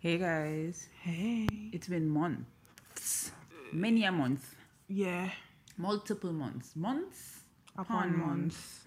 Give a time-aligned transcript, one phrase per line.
[0.00, 1.48] Hey guys, Hey.
[1.72, 3.32] it's been months,
[3.72, 4.54] many a month,
[4.88, 5.30] Yeah.
[5.76, 7.34] multiple months, months
[7.76, 8.84] Upon months.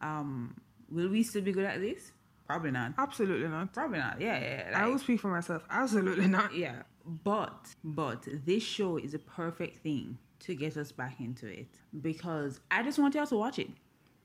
[0.00, 0.54] Um,
[0.90, 2.12] will we still be good at this?
[2.46, 2.94] Probably not.
[2.96, 3.72] Absolutely not.
[3.74, 4.18] Probably not.
[4.20, 4.72] Yeah, yeah.
[4.74, 5.62] I like- will speak for myself.
[5.70, 6.54] Absolutely not.
[6.54, 11.68] yeah, but but this show is a perfect thing to get us back into it
[12.00, 13.70] because I just want y'all to watch it.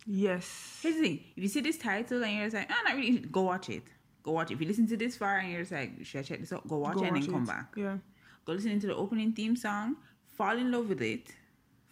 [0.06, 0.80] Yes.
[0.82, 2.96] Here's the thing: if you see this title and you're just like, "I'm "Oh, not
[2.98, 3.84] really," go watch it.
[4.26, 4.56] Go watch it.
[4.56, 6.68] If you listen to this far and you're just like, "Should I check this out?"
[6.68, 7.48] Go watch Go it and watch then come it.
[7.48, 7.68] back.
[7.78, 7.98] Yeah.
[8.46, 9.98] go listen to the opening theme song,
[10.38, 11.28] fall in love with it,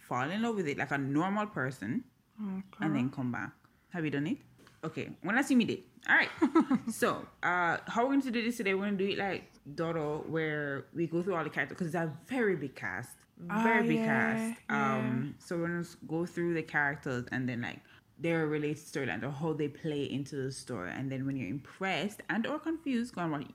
[0.09, 2.03] fall in love with it like a normal person,
[2.41, 2.81] Okay.
[2.85, 3.51] and then come back.
[3.89, 4.38] Have you done it?
[4.83, 5.83] Okay, when I see me did.
[6.09, 6.29] All right.
[6.91, 8.73] so, uh, how we're going to do this today?
[8.73, 9.43] We're going to do it like
[9.75, 13.79] Dodo, where we go through all the characters because it's a very big cast, very
[13.79, 14.59] Ah, big yeah, cast.
[14.69, 17.79] Um, so we're going to go through the characters and then like
[18.23, 22.21] their related storyline or how they play into the story, and then when you're impressed
[22.29, 23.45] and or confused, go and watch.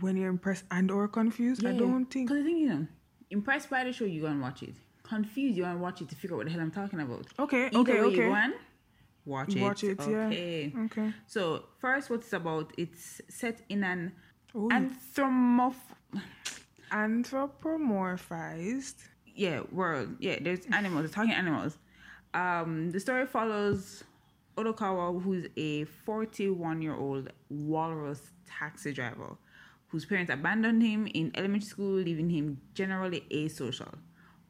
[0.00, 2.28] When you're impressed and or confused, I don't think.
[2.28, 2.86] Because the thing, you know,
[3.30, 4.74] impressed by the show, you go and watch it.
[5.02, 7.26] Confused, you go and watch it to figure out what the hell I'm talking about.
[7.38, 7.66] Okay.
[7.66, 7.92] Either okay.
[8.00, 8.24] way Okay.
[8.24, 8.54] you want,
[9.26, 9.60] watch it.
[9.60, 10.26] Watch it, yeah.
[10.26, 10.72] Okay.
[10.86, 11.12] Okay.
[11.26, 12.72] So first, what it's about?
[12.78, 14.12] It's set in an
[14.54, 14.70] Ooh.
[14.70, 15.74] anthropomorph.
[16.90, 18.94] Anthropomorphized.
[19.34, 20.16] Yeah, world.
[20.20, 21.10] Yeah, there's animals.
[21.10, 21.76] Talking animals.
[22.34, 24.04] Um, the story follows
[24.56, 29.36] Odokawa, who's a 41-year-old walrus taxi driver,
[29.88, 33.94] whose parents abandoned him in elementary school, leaving him generally asocial.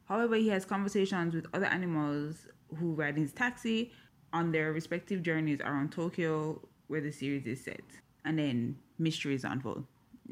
[0.05, 3.91] However, he has conversations with other animals who ride in his taxi
[4.33, 7.81] on their respective journeys around Tokyo, where the series is set.
[8.25, 9.85] And then mysteries unfold.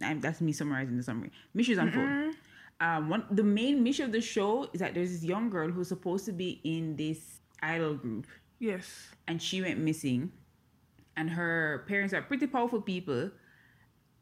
[0.03, 1.31] Um, that's me summarizing the summary.
[1.53, 2.35] Mysteries unfold.
[2.79, 5.87] Um, one the main mission of the show is that there's this young girl who's
[5.87, 8.25] supposed to be in this idol group,
[8.61, 9.09] Yes.
[9.27, 10.31] and she went missing.
[11.17, 13.29] And her parents are pretty powerful people,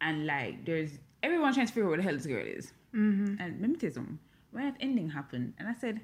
[0.02, 2.74] and like there's everyone trying to figure out what the hell this girl is.
[2.96, 3.36] Mm-hmm.
[3.40, 4.20] And let me tell you something.
[4.52, 6.02] When that ending happened, and I said,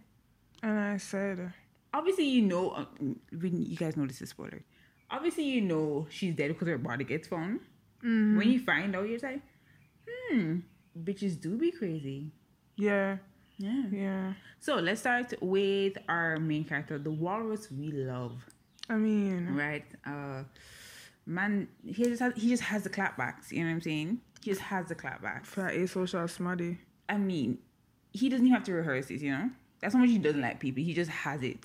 [0.61, 1.51] And I said,
[1.91, 2.85] obviously you know, uh,
[3.31, 4.61] when you guys know this is spoiler.
[5.09, 7.61] Obviously you know she's dead because her body gets found.
[8.01, 9.41] When you find out, you're like,
[10.07, 10.59] hmm,
[11.03, 12.29] bitches do be crazy.
[12.77, 13.17] yeah,
[13.57, 13.83] Yeah.
[13.91, 14.33] yeah.
[14.59, 18.33] So let's start with our main character, the walrus we love,
[18.89, 19.85] I mean, right?
[20.05, 20.43] Uh,
[21.25, 23.51] man, he just has, he just has the clapbacks.
[23.51, 24.19] You know what I'm saying?
[24.43, 25.45] He just has the clapbacks.
[25.47, 26.79] for that asocial smarty.
[27.07, 27.59] I mean,
[28.13, 29.21] he doesn't even have to rehearse it.
[29.21, 29.49] You know,
[29.79, 30.83] that's how much he doesn't like people.
[30.83, 31.59] He just has it,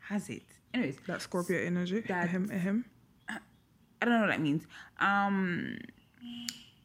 [0.00, 0.42] has it.
[0.74, 2.00] Anyways, That Scorpio energy.
[2.00, 2.84] That- Ahem, ahem.
[3.28, 4.64] I don't know what that means.
[5.00, 5.76] Um,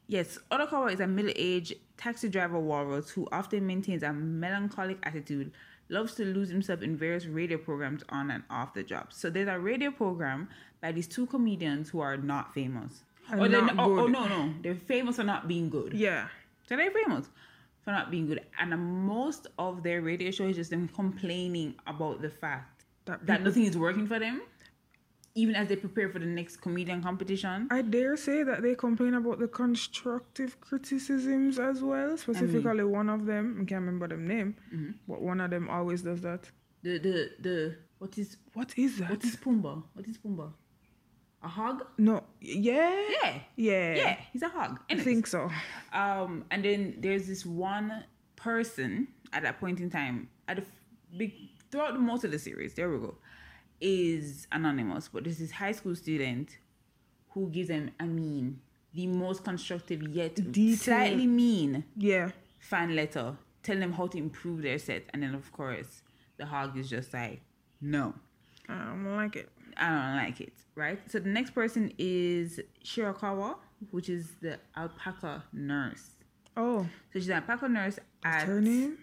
[0.07, 5.52] yes, Odokawa is a middle-aged taxi driver walrus who often maintains a melancholic attitude,
[5.88, 9.14] loves to lose himself in various radio programs on and off the job.
[9.14, 10.50] So there's a radio program
[10.81, 13.03] by these two comedians who are not famous.
[13.31, 15.94] Or oh, they're not oh, oh no no, they're famous for not being good.
[15.94, 16.28] Yeah.
[16.68, 17.30] So they're famous
[17.84, 18.78] for not being good, and
[19.08, 23.63] most of their radio show is just them complaining about the fact That that nothing
[23.63, 24.42] is working for them,
[25.35, 27.67] even as they prepare for the next comedian competition.
[27.71, 32.16] I dare say that they complain about the constructive criticisms as well.
[32.17, 34.91] Specifically, one of them, I can't remember the name, Mm-hmm.
[35.07, 36.49] but one of them always does that.
[36.83, 39.09] The the the what is What is that?
[39.09, 39.83] what is Pumba?
[39.94, 40.51] What is Pumba?
[41.41, 41.83] A hog?
[41.97, 42.89] no, yeah,
[43.21, 43.39] Yeah.
[43.57, 44.79] yeah, Yeah, he's a hog.
[44.89, 45.50] I think so.
[45.91, 48.03] Um, and then there's this one
[48.38, 50.63] person at that point in time, at the
[51.17, 51.33] big
[51.71, 53.17] throughout the most of the series, there we go,
[53.83, 56.57] is anonymous, but this is high school student
[57.31, 58.59] who gives them, I mean,
[58.94, 60.79] the most constructive yet Detailed.
[60.79, 62.29] slightly mean Yeah,
[62.59, 66.01] fan letter, telling them how to improve their set, and then of course
[66.38, 67.41] the hog is just like,
[67.81, 68.13] no.
[68.69, 69.49] I don't like it.
[69.75, 71.00] I don't like it, right?
[71.11, 73.55] So the next person is Shirakawa,
[73.91, 76.11] which is the alpaca nurse.
[76.55, 79.00] Oh, So she's an alpaca nurse at her name.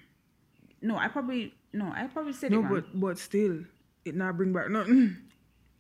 [0.81, 2.73] No, I probably no, I probably said No, it wrong.
[2.75, 3.65] but but still,
[4.05, 5.17] it not bring back nothing.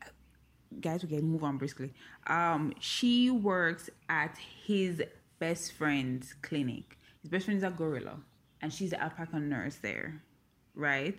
[0.81, 1.93] Guys, okay, move on briskly.
[2.29, 5.03] Um, she works at his
[5.41, 6.97] best friend's clinic.
[7.23, 8.19] His best friend is a gorilla,
[8.63, 10.23] and she's the alpaca nurse there,
[10.75, 11.19] right?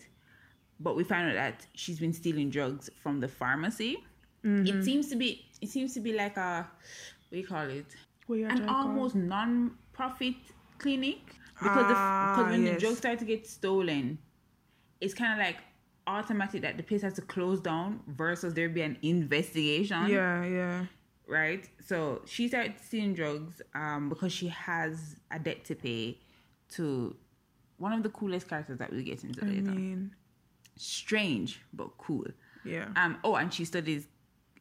[0.79, 3.97] But we find out that she's been stealing drugs from the pharmacy.
[4.43, 6.67] It seems to be it seems to be like a
[7.29, 7.85] what do you call it?
[8.49, 10.35] An trying to call almost non-profit
[10.79, 11.19] clinic
[11.61, 14.17] because the Ah, because when the drugs start to get stolen,
[14.99, 15.57] it's kind of like
[16.07, 20.07] automatic that the place has to close down versus there be an investigation.
[20.07, 20.85] Yeah, yeah.
[21.27, 21.67] Right.
[21.85, 26.17] So she started seeing drugs um because she has a debt to pay
[26.71, 27.15] to
[27.77, 29.71] one of the coolest characters that we'll get into I later.
[29.71, 30.15] mean,
[30.75, 32.25] Strange but cool.
[32.65, 32.87] yeah.
[32.95, 33.17] Um.
[33.23, 34.07] Oh, and she studies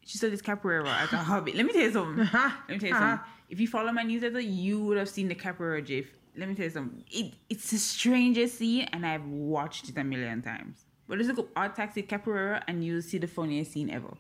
[0.05, 1.53] she studies capoeira as a hobby.
[1.53, 2.29] Let me tell you something.
[2.33, 3.21] Let me tell you something.
[3.49, 6.07] If you follow my newsletter, you would have seen the capoeira gif.
[6.37, 7.05] Let me tell you something.
[7.11, 10.85] It, it's the strangest scene, and I've watched it a million times.
[11.11, 14.17] But just look up Odd Taxi Capoeira, and you'll see the funniest scene ever.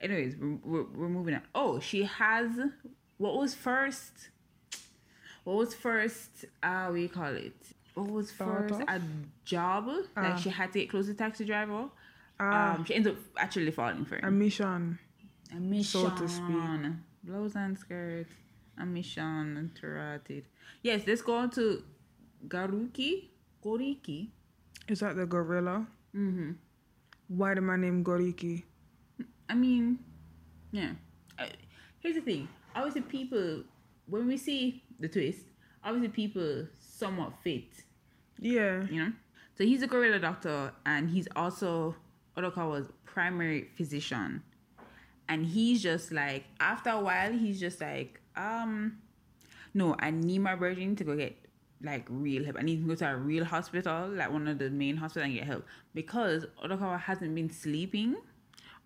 [0.00, 1.42] Anyways, we're, we're, we're moving on.
[1.54, 2.50] Oh, she has
[3.18, 4.30] what was first?
[5.44, 6.46] What was first?
[6.62, 7.52] Uh, what do you call it?
[7.92, 8.80] What was Start first?
[8.80, 8.88] off?
[8.88, 9.02] A
[9.44, 11.90] job like she had to get close to taxi driver.
[12.40, 12.76] Ah.
[12.76, 14.24] um, she ends up actually falling for him.
[14.24, 14.98] A mission.
[15.54, 15.84] A mission.
[15.84, 16.92] so to speak.
[17.22, 18.26] Blouse and skirt.
[18.78, 20.46] A mission interrupted.
[20.80, 21.82] Yes, let's go on to
[22.48, 23.28] Garuki.
[23.62, 24.28] Goriki.
[24.88, 25.86] Is that the gorilla?
[26.14, 26.52] Mm-hmm.
[27.28, 28.64] Why the man named Goriki?
[29.48, 29.98] I mean,
[30.72, 30.92] yeah.
[31.38, 31.46] Uh,
[32.00, 32.48] here's the thing.
[32.74, 33.62] Obviously, people,
[34.06, 35.40] when we see the twist,
[35.84, 37.72] obviously people somewhat fit,
[38.38, 38.84] Yeah.
[38.90, 39.12] you know?
[39.56, 41.94] So he's a gorilla doctor and he's also
[42.36, 44.42] Odokawa's primary physician.
[45.28, 48.98] And he's just like, after a while, he's just like, um,
[49.74, 51.36] no, I need my virgin to go get
[51.82, 52.56] like real help.
[52.58, 55.34] I need to go to a real hospital, like one of the main hospitals and
[55.34, 55.64] get help.
[55.94, 58.16] Because Odokawa hasn't been sleeping.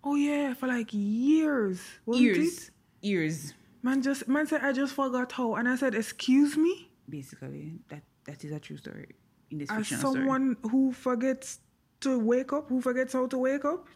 [0.03, 1.81] Oh yeah, for like years.
[2.05, 2.57] wasn't Ears.
[2.57, 2.69] it?
[3.07, 3.53] Ears.
[3.81, 8.01] Man just man said I just forgot how, and I said, "Excuse me." Basically, that
[8.25, 9.09] that is a true story
[9.51, 10.15] in this As fictional story.
[10.15, 11.59] someone who forgets
[12.01, 13.87] to wake up, who forgets how to wake up,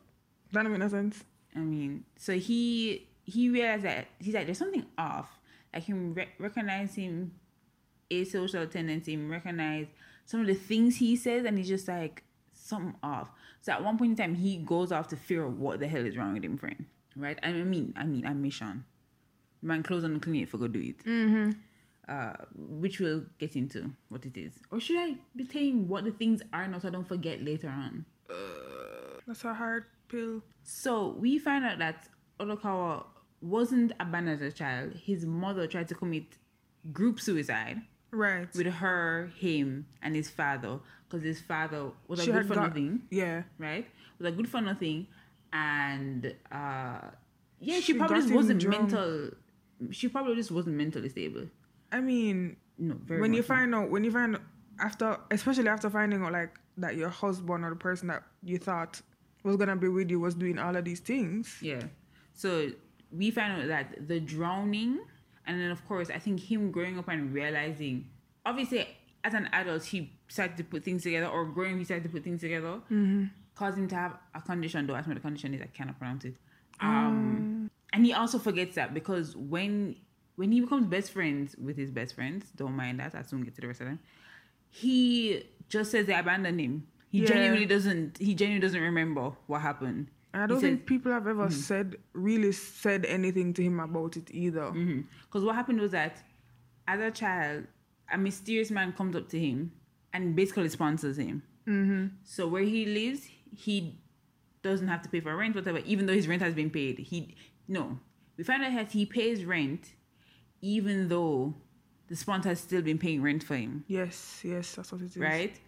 [0.52, 1.24] that don't make no sense.
[1.56, 5.40] I mean, so he he realized that he's like, there's something off.
[5.74, 7.32] Like him re- recognize him
[8.12, 9.88] asocial tendency, him recognize
[10.26, 12.24] some of the things he says, and he's just like
[12.54, 13.32] something off.
[13.62, 16.06] So at one point in time, he goes off to figure out what the hell
[16.06, 16.86] is wrong with him, friend.
[17.16, 17.38] Right?
[17.44, 18.86] I mean, I mean, I'm mission.
[19.62, 21.04] Man, close on the clinic for go do it.
[21.04, 21.52] Mm-hmm.
[22.08, 24.54] Uh, which we'll get into what it is.
[24.72, 27.70] Or should I be telling what the things are now so I don't forget later
[27.70, 28.06] on?
[29.28, 30.42] That's a hard pill.
[30.64, 32.08] So we find out that
[32.40, 33.06] Odokawa
[33.42, 34.94] wasn't abandoned as a child.
[34.96, 36.38] His mother tried to commit
[36.92, 38.48] group suicide Right.
[38.56, 42.68] with her, him, and his father because his father was a She good for got,
[42.68, 43.44] nothing Yeah.
[43.58, 43.88] right?
[44.20, 45.08] Was a good for nothing,
[45.54, 47.00] and uh,
[47.60, 48.92] yeah, she, She probably just wasn't drunk.
[48.92, 49.30] mental.
[49.92, 51.46] She probably just wasn't mentally stable.
[51.92, 54.38] I mean, No, very when you find out, when you find
[54.80, 59.02] after, especially after finding out like that your husband or the person that you thought
[59.44, 61.58] was gonna be with you was doing all of these things.
[61.62, 61.84] Yeah.
[62.34, 62.70] So
[63.12, 65.00] we found out that the drowning,
[65.50, 68.08] and then of course, I think him growing up and realizing,
[68.46, 68.88] obviously,
[69.24, 72.24] as an adult, he started to put things together, or growing, he started to put
[72.24, 72.74] things together,
[73.56, 74.86] caused him to have a condition.
[74.88, 76.36] Though, ask me what the condition is, I cannot pronounce it.
[76.80, 79.96] Um, and he also forgets that because when
[80.36, 83.14] when he becomes best friends with his best friends, don't mind that.
[83.16, 84.00] I soon get to the rest of them.
[84.70, 86.88] He just says they abandoned him.
[87.12, 87.28] He Yeah.
[87.28, 88.18] genuinely doesn't.
[88.20, 90.08] He genuinely doesn't remember what happened.
[90.34, 94.30] I don't says- think people have ever said really said anything to him about it
[94.32, 94.72] either.
[94.72, 96.22] Because what happened was that
[96.88, 97.66] as a child,
[98.12, 99.72] a mysterious man comes up to him
[100.14, 101.44] and basically sponsors him.
[101.68, 102.08] Mm-hmm.
[102.24, 104.00] So where he lives, he
[104.62, 107.00] doesn't have to pay for rent, whatever, even though his rent has been paid.
[107.00, 107.36] He
[107.68, 108.00] no.
[108.38, 109.94] We find out that he pays rent
[110.62, 111.54] even though
[112.08, 113.86] the sponsor has still been paying rent for him.
[113.88, 115.18] Yes, yes, that's what it is.
[115.18, 115.60] Right?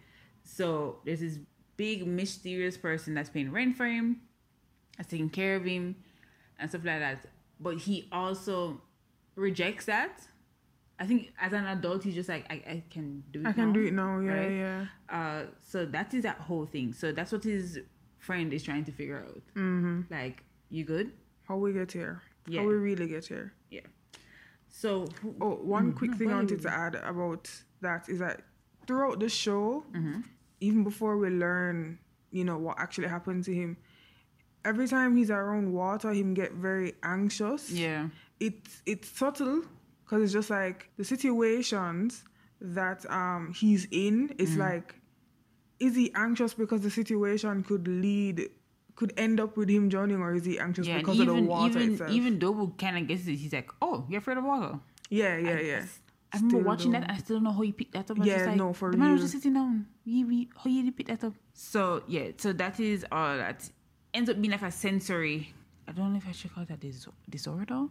[0.44, 1.38] So there's this
[1.76, 4.20] big mysterious person that's paying rent for him,
[4.96, 5.96] that's taking care of him,
[6.58, 7.26] and stuff like that.
[7.60, 8.80] But he also
[9.36, 10.20] rejects that.
[10.98, 13.46] I think as an adult, he's just like, I, I can do it.
[13.46, 14.20] I can now, do it now.
[14.20, 14.50] Yeah, right?
[14.52, 14.86] yeah.
[15.08, 16.92] Uh, so that is that whole thing.
[16.92, 17.80] So that's what his
[18.18, 19.42] friend is trying to figure out.
[19.56, 20.02] Mm-hmm.
[20.10, 21.12] Like, you good?
[21.48, 22.22] How we get here?
[22.46, 22.60] Yeah.
[22.60, 23.52] How we really get here?
[23.70, 23.80] Yeah.
[24.68, 28.20] So who- Oh, one Mm, quick no, thing I wanted to add about that is
[28.20, 28.42] that
[28.86, 30.20] throughout the show, Mm-hmm.
[30.60, 31.98] even before we learn,
[32.30, 33.76] you know, what actually happened to him,
[34.64, 37.70] every time he's around water, him get very anxious.
[37.70, 38.08] yeah,
[38.40, 39.62] It's it's subtle
[40.04, 42.24] because it's just like the situations
[42.60, 44.28] that um he's in.
[44.28, 44.34] Mm.
[44.40, 44.94] It's like,
[45.78, 48.48] is he anxious because the situation could lead,
[48.94, 50.98] could end up with him drowning, or is he anxious yeah.
[50.98, 52.10] because of even the water even itself?
[52.10, 53.36] even Dobu kind of gets it.
[53.36, 54.78] He's like, oh, you're afraid of water.
[55.10, 55.84] yeah, yeah, I- yeah.
[56.34, 57.10] I remember Still watching that.
[57.10, 58.16] I still don't know how he picked that up.
[58.16, 59.86] I was Yeah, just like, no, for the man was just sitting down.
[60.02, 61.34] He, he, how he did pick that up?
[61.52, 63.68] So yeah, so that is all that
[64.14, 65.52] ends up being like a sensory.
[65.88, 67.86] I don't know if I should call that dis- disorder.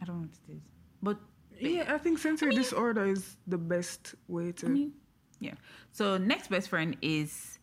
[0.00, 0.62] I don't know what it is,
[1.02, 1.18] but
[1.58, 4.66] Yeah, I think sensory disorder is the best way to.
[4.66, 4.92] I mean,
[5.40, 5.54] yeah.
[5.92, 7.58] So next best friend is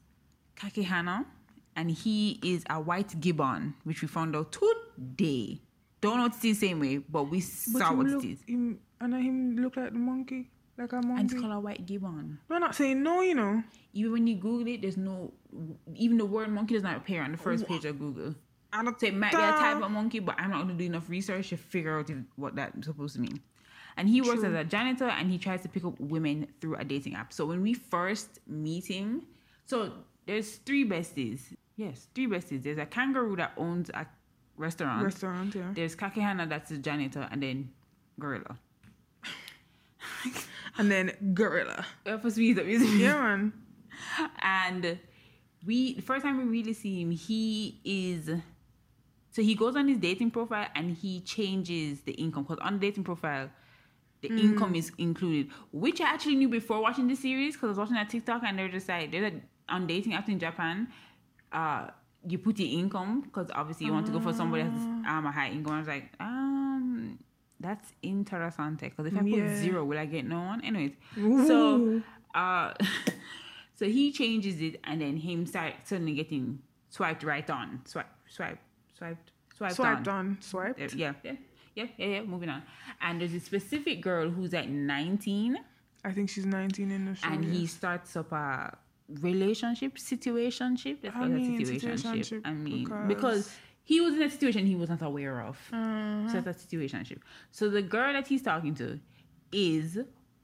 [0.55, 1.25] Kakihana,
[1.75, 5.61] and he is a white gibbon, which we found out today.
[6.01, 8.31] Don't know what it is the same way, but we but saw what look, it
[8.31, 8.39] is.
[8.47, 11.23] Him, and him look like the monkey, like a And monkey.
[11.23, 12.39] it's called a white gibbon.
[12.49, 13.63] No, I'm not saying no, you know.
[13.93, 15.31] Even when you Google it, there's no,
[15.95, 18.35] even the word monkey does not appear on the first page of Google.
[18.71, 20.85] I don't So it might be a type of monkey, but I'm not gonna do
[20.85, 23.39] enough research to figure out what that's supposed to mean.
[23.97, 24.55] And he works True.
[24.55, 27.31] as a janitor and he tries to pick up women through a dating app.
[27.31, 29.27] So when we first meet him,
[29.67, 29.91] so
[30.25, 31.55] there's three besties.
[31.75, 32.63] Yes, three besties.
[32.63, 34.07] There's a kangaroo that owns a
[34.57, 35.03] restaurant.
[35.03, 35.71] restaurant, yeah.
[35.75, 37.69] There's Kakihana that's a janitor, and then
[38.19, 38.57] Gorilla.
[40.77, 41.85] And then gorilla.
[42.05, 42.65] Uh, For speed up.
[42.67, 43.53] Yeah, man.
[44.41, 44.97] and
[45.65, 48.29] we the first time we really see him he is
[49.31, 52.79] so he goes on his dating profile and he changes the income because on the
[52.87, 53.49] dating profile
[54.21, 57.77] the income is included which i actually knew before watching the series because i was
[57.77, 60.87] watching that tiktok and they're just like they're like on dating apps in japan
[61.51, 61.87] uh
[62.27, 65.31] you put your income because obviously you want to go for somebody that's um a
[65.31, 66.62] high income i was like um
[67.67, 69.55] that's interessante because if i put Yeah.
[69.65, 71.47] zero will i get no one anyways Ooh.
[71.49, 71.57] so
[72.35, 72.73] uh
[73.79, 76.45] so he changes it and then him start suddenly getting
[76.89, 78.59] swiped right on swipe swipe
[78.97, 80.81] swiped swiped, Swiped on, on, swiped.
[80.81, 81.35] Uh, yeah yeah
[81.75, 82.61] yeah yeah yeah moving on
[83.01, 85.57] and there's a specific girl who's at 19
[86.05, 87.29] I think she's 19 in the show.
[87.29, 88.75] and he starts up a
[89.21, 94.29] relationship situationship let's I mean, situationship situationship i mean because- because he was in a
[94.29, 96.29] situation he was not aware of Uh-huh.
[96.31, 97.19] so that's a situationship
[97.51, 98.99] so the girl that he's talking to
[99.51, 99.99] is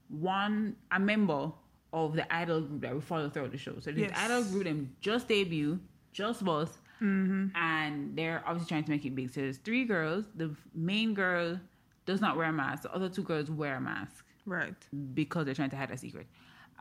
[0.08, 1.52] one a member
[1.92, 4.12] of the idol group that we follow throughout the show so this Yes.
[4.16, 5.78] idol group them just debut
[6.12, 7.56] just both Mm-hmm.
[7.56, 11.58] and they're obviously trying to make it big so there's three girls the main girl
[12.04, 14.74] does not wear a mask the other two girls wear a mask Right.
[15.14, 16.26] because they're trying to hide a secret.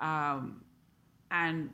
[0.01, 0.61] Um,
[1.31, 1.69] and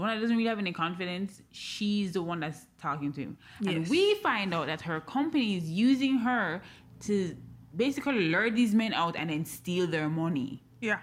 [0.00, 3.36] the one that doesn't really have any confidence, she's the one that's talking to him.
[3.66, 6.62] And we find out that her company is using her
[7.06, 7.36] to
[7.76, 10.62] basically lure these men out and then steal their money.
[10.80, 11.00] Yeah.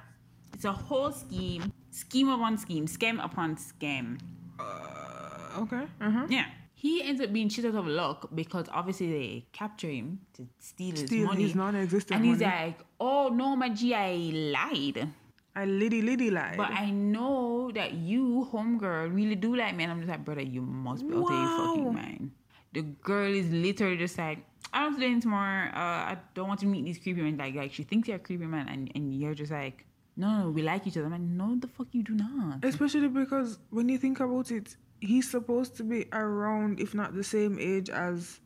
[0.53, 4.19] It's a whole scheme, scheme upon scheme, scam upon scam.
[4.59, 5.83] Uh, okay.
[6.01, 6.25] Uh-huh.
[6.29, 6.45] Yeah.
[6.73, 10.91] He ends up being shit out of luck because obviously they capture him to steal
[10.91, 11.43] his Steal money.
[11.43, 12.51] his non-existent and he's money.
[12.65, 14.13] like, oh no, my G, I
[14.53, 15.07] lied.
[15.57, 16.55] I liddy liddy lied.
[16.57, 19.83] But I know that you, homegirl, really do like me.
[19.85, 22.31] And I'm just like, brother, you must be out of your fucking mind.
[22.73, 24.39] The girl is literally just like,
[24.71, 25.69] I don't today tomorrow.
[25.73, 27.37] Uh, I don't want to meet these creepy men.
[27.37, 29.85] Like, like she thinks you're a creepy man, and, and you're just like,
[30.15, 31.05] no, no, we like each other.
[31.07, 32.63] I'm like, no, the fuck you do not.
[32.63, 37.23] Especially because when you think about it, he's supposed to be around, if not the
[37.23, 38.39] same age as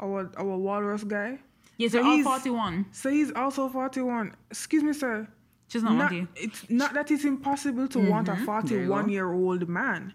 [0.00, 1.38] our our walrus guy.
[1.78, 2.86] Yes, So they're all he's- 41.
[2.92, 4.34] So he's also 41.
[4.50, 5.26] Excuse me, sir.
[5.74, 6.28] She's not, Not, want you.
[6.36, 8.68] it's not that it's impossible to want a Mm-hmm.
[8.68, 8.94] There you go.
[8.94, 10.14] 41 year old man,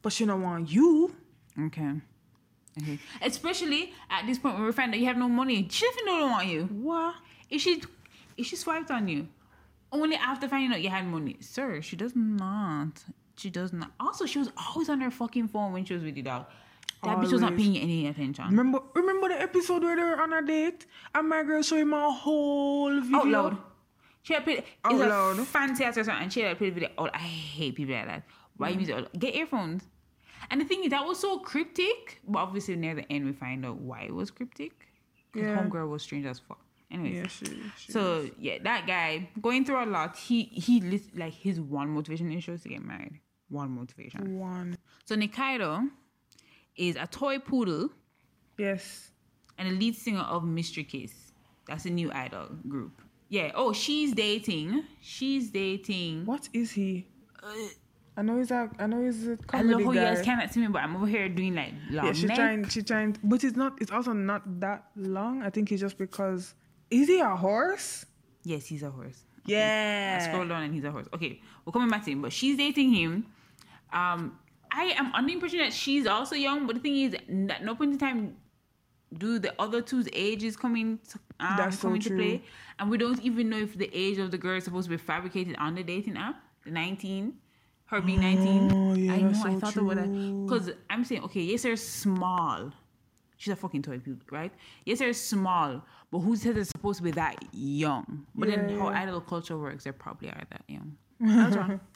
[0.00, 1.14] but she don't want you.
[1.66, 1.92] Okay.
[2.80, 2.98] Okay.
[3.20, 5.68] Especially at this point where we find that you have no money.
[5.70, 6.62] She definitely don't want you.
[6.64, 7.14] What?
[7.50, 7.82] If she
[8.38, 9.28] if she swiped on you,
[9.92, 13.04] only after finding out you had money, sir, she does not.
[13.36, 13.90] She does not.
[14.00, 16.46] Also, she was always on her fucking phone when she was with you, dog.
[17.02, 18.46] That bitch was not paying you any attention.
[18.46, 21.92] Remember, remember the episode where they were on a date and my girl showed him
[21.92, 23.18] a whole video.
[23.18, 23.56] Out loud.
[24.22, 24.64] She had played.
[24.84, 25.46] Out It's oh, a loud.
[25.46, 26.88] fancy ass restaurant, and she the video.
[26.98, 28.22] Oh, I hate people like that.
[28.56, 28.86] Why you mm.
[28.86, 29.12] music?
[29.18, 29.84] Get earphones.
[30.50, 32.20] And the thing is, that was so cryptic.
[32.26, 34.72] But obviously, near the end, we find out why it was cryptic.
[35.32, 35.56] Because Yeah.
[35.56, 36.58] homegirl was strange as fuck.
[36.90, 37.14] Anyways.
[37.14, 37.62] Yeah, she.
[37.78, 40.16] she So yeah, that guy going through a lot.
[40.16, 40.80] He he
[41.14, 43.20] like his one motivation in the show is to get married.
[43.48, 44.38] One motivation.
[44.38, 44.76] one.
[45.06, 45.88] So Nikaido
[46.76, 47.90] is a toy poodle
[48.58, 49.10] Yes.
[49.58, 51.32] and the lead singer of Mystery Kiss.
[51.66, 53.02] That's a new idol group.
[53.30, 53.52] Yeah.
[53.54, 54.84] Oh, she's dating.
[55.00, 56.26] She's dating.
[56.26, 57.06] What is he?
[58.16, 58.68] I know he's a.
[58.78, 60.96] I know he's a I comedy love how you guys cannot see me, but I'm
[60.96, 62.36] over here doing like long yeah, she's neck.
[62.36, 62.68] trying.
[62.68, 63.80] She's trying, but it's not.
[63.80, 65.42] It's also not that long.
[65.42, 66.54] I think it's just because.
[66.90, 68.04] Is he a horse?
[68.42, 69.24] Yes, he's a horse.
[69.46, 70.18] I Yeah.
[70.20, 71.06] I scroll down and he's a horse.
[71.14, 73.26] Okay, we're coming back to him, but she's dating him.
[73.92, 74.38] Um,
[74.72, 77.14] I am under the impression that she's also young, but the thing is,
[77.50, 78.36] at no point in time
[79.16, 82.18] do the other two's ages come in to, um, That's so come into true.
[82.18, 82.42] play,
[82.78, 84.96] and we don't even know if the age of the girl is supposed to be
[84.96, 87.34] fabricated on the dating app, the nineteen.
[87.86, 88.70] Her being 19.
[88.72, 90.04] Oh, yeah, I know, that's I so thought about that.
[90.04, 90.44] true.
[90.46, 92.70] Because I'm saying, okay, yes, they're small.
[93.36, 94.00] She's a fucking toy
[94.30, 94.52] right?
[94.84, 98.26] Yes, they're small, but who says they're supposed to be that young?
[98.34, 99.02] But then how yeah.
[99.02, 100.96] idol culture works, they probably are that young.
[101.20, 101.80] That's wrong.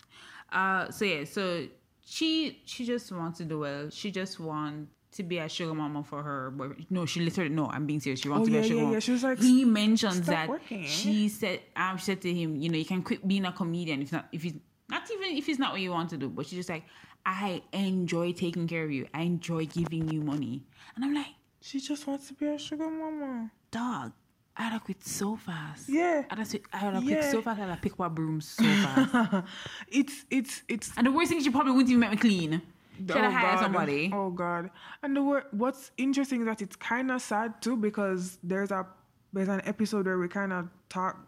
[0.53, 1.67] Uh, so yeah, so
[2.05, 3.91] she she just wants to do well.
[3.91, 6.51] She just wants to be a sugar mama for her.
[6.51, 7.67] But no, she literally no.
[7.67, 8.21] I'm being serious.
[8.21, 8.95] She wants Oh, to be yeah, a sugar yeah, mama.
[8.95, 9.01] yeah.
[9.01, 12.69] She was like, he mentions that working." she said um she said to him, you
[12.69, 14.55] know, you can quit being a comedian if not if he's
[14.89, 16.29] not even if it's not what you want to do.
[16.29, 16.85] But she's just like,
[17.25, 19.07] I enjoy taking care of you.
[19.15, 20.63] I enjoy giving you money.
[20.95, 23.51] And I'm like, She just wants to be a sugar mama.
[23.71, 24.13] dog,
[24.57, 25.89] I'd have quit so fast.
[25.89, 26.25] Yeah.
[26.31, 27.61] I'd have, quit- I'd have quit so fast.
[27.61, 29.47] I'd have picked up a broom so fast.
[29.89, 32.63] it's it's it's and the worst thing is, she probably wouldn't even make me clean.
[32.99, 33.61] Should have hired God.
[33.63, 34.11] somebody.
[34.13, 34.71] Oh God!
[35.03, 38.87] And the word, what's interesting is that it's kind of sad too because there's a
[39.33, 41.19] there's an episode where we kind of talk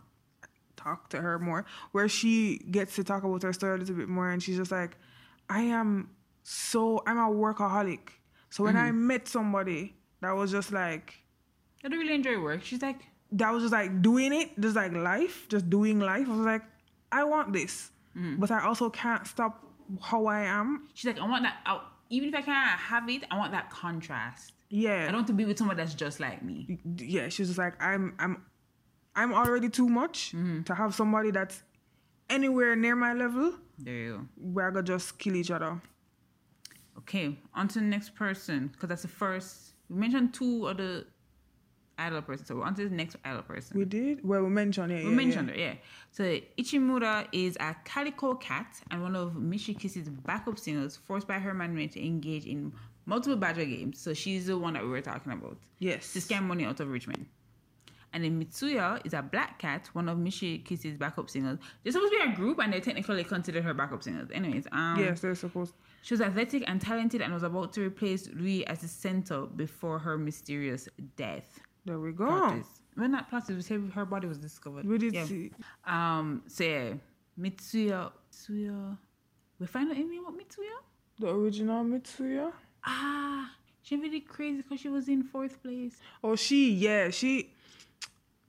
[0.76, 4.08] talk to her more, where she gets to talk about her story a little bit
[4.08, 4.96] more, and she's just like,
[5.48, 6.10] I am
[6.42, 8.00] so I'm a workaholic.
[8.50, 9.06] So when I Mm-hmm.
[9.06, 11.14] met somebody that was just like
[11.84, 12.62] I don't really enjoy work.
[12.62, 13.00] She's like,
[13.32, 16.26] that was just like doing it, just like life, just doing life.
[16.28, 16.62] I was like,
[17.10, 18.36] I want this, Mm-hmm.
[18.40, 19.62] but I also can't stop
[20.02, 20.88] how I am.
[20.94, 21.56] she's like, I want that.
[21.66, 24.52] I, even if I can't have it, I want that contrast.
[24.68, 26.78] Yeah, I don't want to be with someone that's just like me.
[26.98, 28.42] yeah, she's just like I'm I'm
[29.14, 30.62] I'm already too much Mm-hmm.
[30.64, 31.62] to have somebody that's
[32.28, 34.26] anywhere near my level There you go.
[34.52, 35.80] where I could just kill each other.
[36.98, 39.74] Okay, on to the next person because that's the first.
[39.88, 41.04] We mentioned two other
[41.98, 42.46] idol person.
[42.46, 43.78] so we're on to the next idol person.
[43.78, 45.74] We did well we mentioned yeah, We yeah, mentioned it, yeah.
[46.10, 46.24] So
[46.58, 51.54] Ichimura is a calico cat and one of Mystery Kiss's backup singers, forced by her
[51.54, 52.72] management to engage in
[53.06, 53.98] multiple badger games.
[53.98, 55.56] So she's the one that we were talking about.
[55.78, 56.12] Yes.
[56.14, 57.26] to scam money out of rich men.
[58.12, 61.58] And then Mitsuya is a black cat, one of Kiss's backup singers.
[61.82, 64.28] They're supposed to be a group and they're technically consider her backup singers.
[64.32, 68.28] Anyways, um yes, they're supposed she was athletic and talented and was about to replace
[68.28, 71.58] Rui as the center before her mysterious death.
[71.86, 72.50] There we go.
[72.50, 72.82] Twist.
[72.96, 74.84] Well not we said her body was discovered.
[74.86, 75.24] We did Yeah.
[75.24, 75.50] see
[75.86, 76.92] Um so yeah.
[77.38, 78.96] Mitsuya Mitsuya
[79.58, 80.76] we find out anything about Mitsuya?
[81.18, 82.52] the original Mitsuya.
[82.84, 83.50] Ah
[83.82, 85.96] she really crazy because she was in fourth place.
[86.24, 87.52] Oh she yeah, she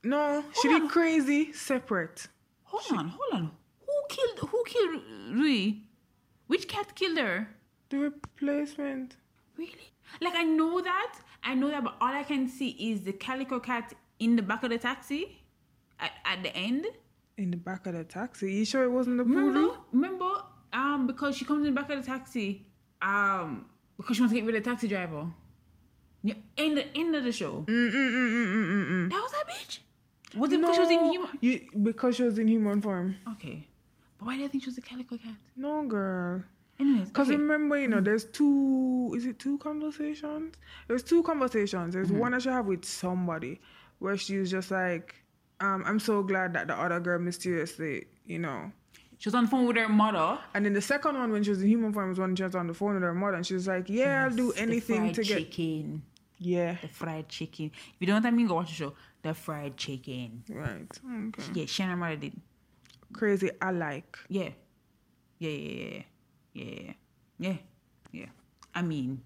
[0.04, 2.28] no, she Hold did crazy separate.
[2.64, 3.52] Hold on, hold on.
[3.86, 5.02] Who killed who killed
[5.34, 5.74] Rui?
[6.48, 7.50] Which cat killed her?
[7.90, 9.16] The replacement.
[9.58, 9.92] Really?
[10.22, 11.14] Like I know that.
[11.44, 14.64] I know that, but all I can see is the calico cat in the back
[14.64, 15.42] of the taxi
[16.00, 16.86] at, at the end.
[17.38, 18.52] In the back of the taxi.
[18.54, 19.54] You sure it wasn't the Remember?
[19.54, 19.78] poodle?
[19.92, 20.32] Remember?
[20.74, 22.66] Um, because she comes in the back of the taxi.
[23.02, 23.66] Um,
[23.96, 25.28] because she wants to get rid of the taxi driver.
[26.24, 27.64] Yeah, in the end of the show.
[27.68, 29.10] Mm, mm, mm, mm, mm, mm, mm.
[29.10, 29.80] That was that bitch.
[30.36, 31.30] Was it because she was in human?
[31.40, 33.16] You, because she was in human form.
[33.34, 33.68] Okay,
[34.18, 35.36] but why do you think she was a calico cat?
[35.56, 36.44] No, girl.
[36.80, 37.38] Anyways, Because okay.
[37.38, 40.56] remember, you know, there's two, is it two conversations?
[40.88, 41.94] There's two conversations.
[41.94, 42.20] There's Mm-hmm.
[42.20, 43.60] one that she have with somebody
[44.00, 45.16] where she's just like,
[45.60, 48.72] um, I'm so glad that the other girl mysteriously, you know.
[49.18, 50.38] she was on the phone with her mother.
[50.54, 52.54] And then the second one, when she was in human form, was when she was
[52.54, 55.24] on the phone with her mother, and she was like, "Yeah, I'll do anything to
[55.24, 56.04] get." chicken.
[56.38, 57.72] Yeah, The fried chicken.
[57.74, 58.94] If you don't know what I mean, go watch the show.
[59.24, 60.44] The fried chicken.
[60.48, 60.86] right.
[61.30, 61.44] Okay.
[61.62, 62.40] Yeah, she and her mother did.
[63.14, 63.50] Crazy.
[63.60, 64.16] I like.
[64.30, 64.50] Yeah.
[65.40, 66.02] Yeah, yeah, yeah,
[66.58, 66.94] yeah,
[67.40, 67.58] yeah,
[68.12, 68.26] yeah.
[68.74, 69.22] I mean,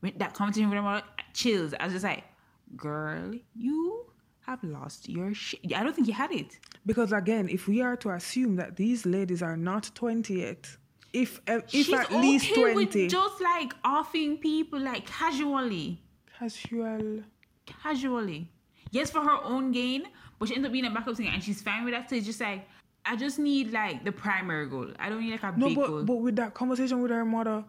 [0.00, 1.74] with that conversation with mother, chills.
[1.78, 2.24] I was just like,
[2.76, 4.06] girl, you
[4.46, 5.60] have lost your shit.
[5.74, 6.58] I don't think you had it.
[6.86, 10.68] Because again, if we are to assume that these ladies are not 20 yet,
[11.12, 16.02] if uh, if She's at least 20, with just like offing people like casually.
[16.38, 17.22] casual.
[17.66, 18.50] casually.
[18.90, 20.04] Yes, for her own gain,
[20.38, 22.10] but she ends up being a backup singer and she's fine with that.
[22.10, 22.68] So it's just like,
[23.06, 24.88] I just need like the primary goal.
[24.98, 25.88] I don't need like a No, big goal.
[25.98, 27.64] but but with that conversation with her mother,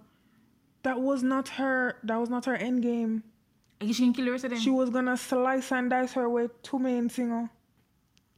[0.83, 1.97] that was not her.
[2.03, 3.23] That was not her end game.
[3.79, 4.59] Guess she can kill the rest of them.
[4.59, 7.49] She was gonna slice and dice her way to main single.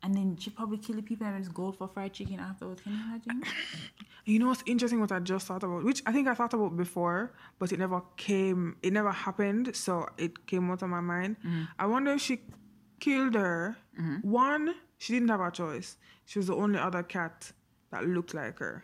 [0.04, 2.82] and then she probably kill the people and it's gold for fried chicken afterwards.
[2.82, 3.44] Can you imagine?
[4.26, 5.00] You know what's interesting?
[5.00, 8.02] What I just thought about, which I think I thought about before, but it never
[8.18, 8.76] came.
[8.84, 11.38] It never happened, so it came out of my mind.
[11.46, 11.68] Mm.
[11.80, 12.42] I wonder if she
[13.00, 13.78] killed her.
[14.00, 14.30] Mm-hmm.
[14.30, 15.98] One, she didn't have a choice.
[16.26, 17.52] She was the only other cat
[17.92, 18.84] that looked like her.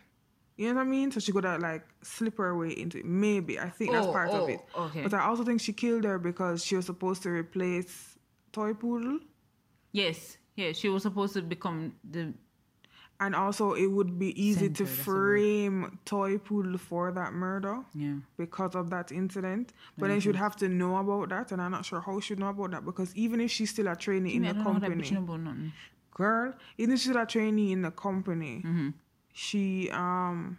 [0.55, 1.11] You know what I mean?
[1.11, 3.05] So she could have like slip her way into it.
[3.05, 4.59] Maybe I think that's Oh, part of oh, it.
[4.77, 5.01] okay.
[5.03, 8.17] But I also think she killed her because she was supposed to replace
[8.51, 9.19] Toy Poodle,
[9.91, 10.37] yes.
[10.55, 12.33] Yeah, she was supposed to become the.
[13.19, 17.79] and also it would be easy Center, to that's frame Toy Poodle for that murder.
[17.95, 18.17] Yeah.
[18.37, 19.73] because of that incident.
[19.97, 22.49] But then she'd have to know about that, and I'm not sure how she'd know
[22.49, 24.91] about that because even if she's still a trainee in the don't know how that
[24.91, 25.73] bitch company, know about nothing.
[26.13, 28.89] Girl, even she's a trainee in the company, Mm-hmm.
[29.33, 30.57] she um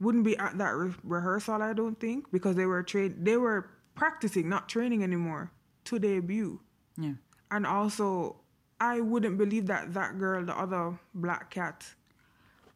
[0.00, 1.60] wouldn't be at that re- rehearsal.
[1.62, 5.50] I don't think because they were train they were practicing, not training anymore
[5.84, 6.60] to debut.
[6.96, 7.14] Yeah.
[7.50, 8.36] And also,
[8.80, 11.84] I wouldn't believe that that girl, the other black cat,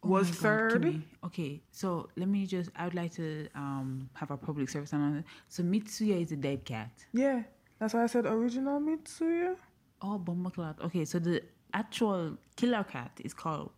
[0.03, 0.83] Oh was God, third.
[0.83, 1.03] Kimmy.
[1.25, 2.69] Okay, so let me just.
[2.77, 5.25] I would like to um have a public service announcement.
[5.49, 6.91] So Mitsuya is a dead cat.
[7.13, 7.45] Yeah,
[7.79, 9.57] that's why I said original Mitsuya.
[10.03, 10.77] Oh, bomba cloth.
[10.85, 11.41] Okay, so the
[11.75, 13.71] actual killer cat is called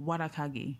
[0.00, 0.76] Warakage.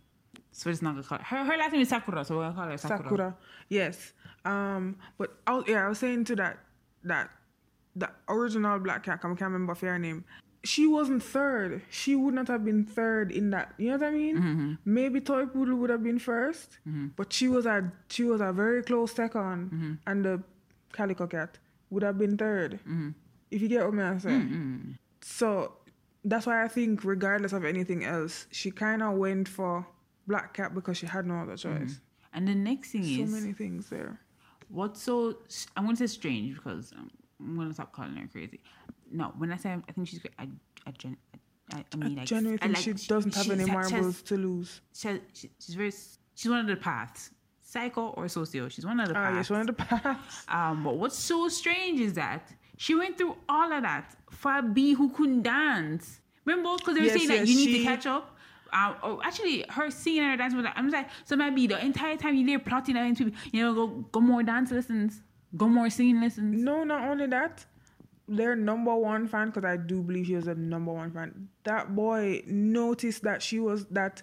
[0.52, 1.44] So it's not gonna call her.
[1.44, 3.02] Her last name is Sakura, so we're gonna call her Sakura.
[3.02, 3.36] Sakura.
[3.68, 4.12] Yes.
[4.44, 4.96] Um.
[5.18, 6.58] But I was, yeah, I was saying to that
[7.04, 7.30] that
[7.96, 9.20] the original black cat.
[9.22, 10.24] I can't remember her name.
[10.64, 11.82] she wasn't third.
[11.90, 13.72] She would not have been third in that.
[13.78, 14.36] You know what I mean?
[14.36, 14.72] Mm-hmm.
[14.84, 16.68] Maybe Toy Poodle would have been 1st
[17.16, 19.92] but she was a she was a very close 2nd Mm-hmm.
[20.06, 20.42] and the
[20.92, 21.58] Calico Cat
[21.90, 22.78] would have been 3rd
[23.50, 24.98] If you get what I'm saying.
[25.20, 25.72] So
[26.24, 29.86] that's why I think, regardless of anything else, she kind of went for
[30.26, 32.00] Black Cat because she had no other choice.
[32.32, 34.18] And the next thing So is so many things there.
[34.68, 35.38] what's so
[35.76, 38.60] I'm gonna say strange because um, I'm gonna stop calling her crazy.
[39.10, 40.48] No, when I say I think she's I
[40.86, 41.16] I, gen,
[41.74, 44.36] I, I mean I like, genuinely I think like- she doesn't have any marbles to
[44.36, 44.80] lose.
[44.94, 45.90] She, she, she's very
[46.34, 47.30] she's one of the paths,
[47.60, 48.68] psycho or socio.
[48.70, 49.36] She's one of the Ah, paths.
[49.36, 50.48] yes, one of the past.
[50.48, 54.62] Um, but what's so strange is that she went through all of that for a
[54.62, 56.20] B who couldn't dance.
[56.44, 58.36] Remember, because they were Yes, saying that yes, you need to catch up.
[58.72, 61.66] Um, oh, actually, her singing and her dance was like, I'm just like, so maybe
[61.66, 65.20] the entire time you there plotting against people, you know, go go more dance lessons,
[65.56, 66.60] go more singing lessons.
[66.62, 67.64] No, not only that,
[68.26, 71.48] their number one fan, because I do believe she was a number one fan.
[71.64, 74.22] That boy noticed that she was that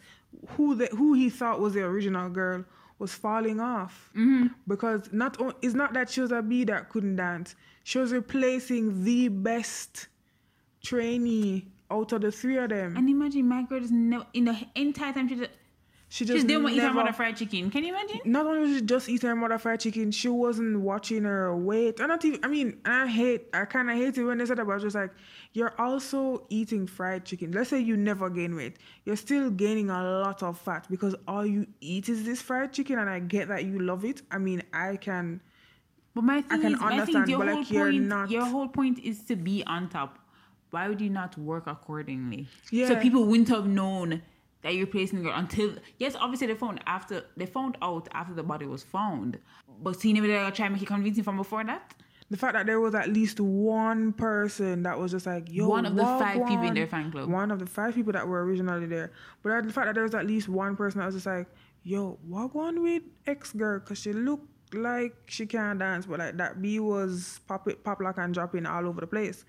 [0.49, 2.65] who the who he thought was the original girl
[2.97, 4.09] was falling off
[4.67, 7.55] because not it's not that she was a bee that couldn't dance.
[7.89, 10.09] She was replacing the best
[10.83, 12.95] trainee out of the three of them.
[12.95, 15.49] And imagine my girl is never in the entire time she just,
[16.07, 17.71] she she's just doing what eat her mother fried chicken.
[17.71, 18.21] Can you imagine?
[18.25, 21.99] not only was she just eating her mother fried chicken, she wasn't watching her weight.
[21.99, 24.59] And not even, I mean, I hate, I kind of hate it when they said
[24.59, 25.09] that, but I was just like,
[25.53, 27.53] you're also eating fried chicken.
[27.53, 28.77] Let's say you never gain weight.
[29.03, 32.99] You're still gaining a lot of fat because all you eat is this fried chicken.
[32.99, 34.21] And I get that you love it.
[34.29, 35.41] I mean, I can,
[36.19, 38.45] But my thing can is, I understand, think your whole like, you're point, not- your
[38.45, 40.19] whole point is to be on top.
[40.71, 42.47] Why would you not work accordingly?
[42.71, 42.89] Yeah.
[42.89, 44.21] So people wouldn't have known
[44.63, 48.43] that you're placing her until yes, obviously they found after they found out after the
[48.43, 49.39] body was found.
[49.81, 51.93] But seeing did I try and make it convincing from before that.
[52.29, 55.85] the fact that there was at least one person that was just like, yo, One
[55.85, 57.29] of the five people in their fan club.
[57.29, 59.11] One of the five people that were originally there.
[59.41, 61.47] But the fact that there was at least one person that was just like,
[61.83, 63.79] yo, what one with ex girl?
[63.79, 67.99] Because she looked like she can't dance, but like that B was pop it, pop
[68.01, 69.45] lock and dropping all over the place.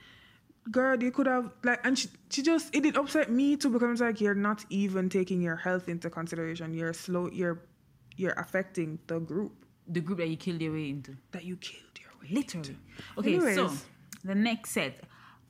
[0.70, 3.90] Girl, you could have like, and she, she just it did upset me too because
[3.92, 6.74] it's like you're not even taking your health into consideration.
[6.74, 7.28] You're slow.
[7.32, 7.62] You're
[8.16, 9.52] you're affecting the group
[9.88, 11.16] The group that you killed your way into.
[11.32, 12.28] that you killed your way.
[12.42, 12.76] Literally.
[13.18, 13.70] Okay, so
[14.22, 15.00] the next set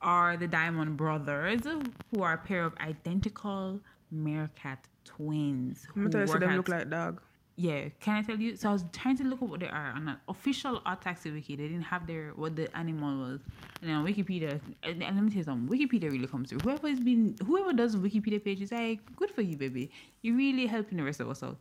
[0.01, 1.61] are the Diamond Brothers,
[2.09, 3.79] who are a pair of identical
[4.09, 5.85] Meerkat twins.
[5.95, 7.21] I'm gonna tell you, so them look like dog.
[7.65, 8.55] Yeah, can I tell you?
[8.55, 11.29] So I was trying to look up what they are on an official Odd Taxi
[11.35, 11.53] wiki.
[11.59, 13.39] They didn't have their what the animal was,
[13.79, 14.53] and then on Wikipedia.
[14.87, 15.67] And, and let me tell you something.
[15.75, 16.61] Wikipedia really comes through.
[16.65, 19.91] Whoever has been, whoever does Wikipedia page is like, good for you, baby.
[20.23, 21.57] You're really helping the rest of us out.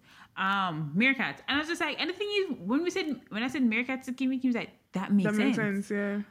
[0.46, 3.42] Um, meerkat, and I was just like, and the thing is, when we said when
[3.42, 5.56] I said meerkat to Kimmy, he was like, that makes That sense.
[5.58, 6.22] makes sense, yeah.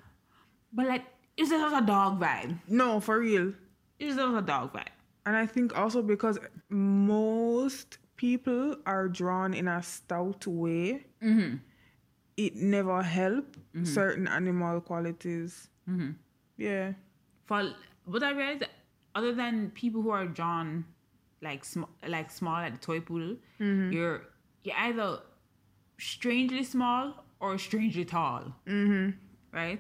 [0.74, 1.06] But like,
[1.38, 2.58] it's just a dog vibe.
[2.68, 3.54] No, for real.
[4.00, 4.94] It's just a dog vibe.
[5.28, 11.56] And I think also because most people are drawn in a stout way, Mm-hmm.
[12.36, 15.70] it never help certain animal qualities.
[15.90, 16.12] Mm-hmm.
[16.58, 16.94] Yeah.
[17.46, 17.72] For
[18.06, 18.72] but I realized that
[19.16, 20.84] other than people who are drawn
[21.42, 24.22] like small, like small, like the toy poodle, you're
[24.64, 25.20] you're either
[25.98, 29.12] strangely small or strangely tall, mm-hmm.
[29.56, 29.80] right?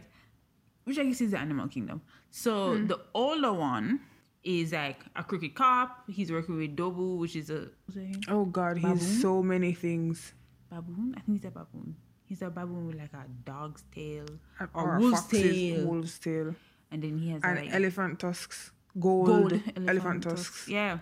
[0.85, 2.01] Which I guess is the animal kingdom.
[2.31, 3.99] So the older one
[4.43, 6.03] is like a crooked cop.
[6.09, 8.21] He's working with Dobu, which is a what's that again?
[8.29, 10.33] Oh God, he's so many things.
[10.69, 11.13] baboon.
[11.17, 11.95] I think he's a baboon.
[12.25, 14.25] He's a baboon with like a dog's tail
[14.59, 16.55] Or, or, a wolf's tail, wolf's tail.
[16.91, 18.71] and then he has And like elephant tusks.
[18.99, 20.67] Gold, gold elephant, tusks.
[20.67, 20.99] Yeah.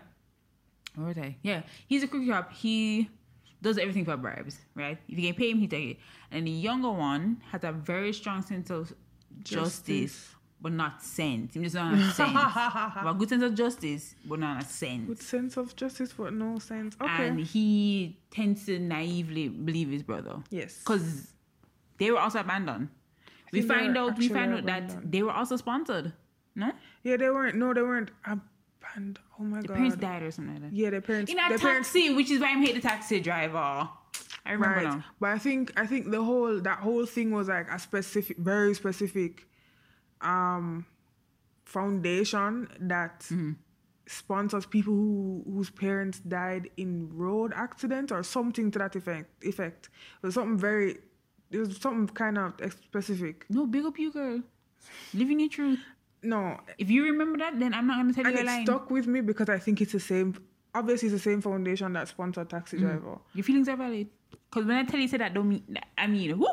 [0.96, 1.36] Where was I?
[1.44, 1.62] Yeah.
[1.88, 2.54] He's a crooked cop.
[2.54, 3.10] He
[3.62, 4.98] does everything for bribes, right?
[5.08, 5.98] If you can pay him, he take it.
[6.32, 8.94] And the younger one has a very strong sense of
[9.44, 9.80] justice,
[10.14, 10.36] Justice.
[10.62, 11.54] But not sense.
[11.54, 12.34] He just don't sense.
[12.34, 15.08] but good sense of justice, but not a sense.
[15.08, 16.96] Good sense of justice, but no sense.
[17.02, 17.28] Okay.
[17.28, 20.38] And he tends to naively believe his brother.
[20.50, 20.80] yes.
[20.80, 21.28] Because
[21.98, 22.90] they were also abandoned.
[23.52, 26.12] We find out we find out that they were also sponsored.
[26.56, 26.72] No?
[27.04, 27.56] Yeah, they weren't.
[27.56, 29.20] No, they weren't abandoned.
[29.40, 29.76] Oh my The God.
[29.78, 30.74] parents died or something like that.
[30.76, 31.32] Yeah, their parents.
[31.32, 33.88] in a their parents taxi, which is why I'm hate the taxi driver.
[34.46, 34.84] I remember right.
[34.84, 35.04] now.
[35.20, 38.74] But I think I think the whole that whole thing was like a specific, very
[38.74, 39.47] specific,
[40.22, 40.86] um,
[41.66, 43.52] foundation that Mm-hmm.
[44.10, 49.44] sponsors people who whose parents died in road accident or something to that effect.
[49.44, 49.90] Effect.
[50.22, 50.98] It was something very.
[51.52, 52.54] It was something kind of
[52.84, 53.46] specific.
[53.50, 54.42] No, big up you, girl.
[55.14, 55.80] Living your truth.
[56.24, 58.66] No, If you remember that, then I'm not gonna tell and you a it line.
[58.66, 60.36] stuck with me because I think it's the same.
[60.74, 62.86] Obviously, it's the same foundation that sponsored Taxi Mm-hmm.
[62.88, 63.20] Driver.
[63.34, 64.08] Your feelings are valid.
[64.52, 65.88] Cause when I tell you say that, don't mean that.
[65.98, 66.48] I mean, whoo.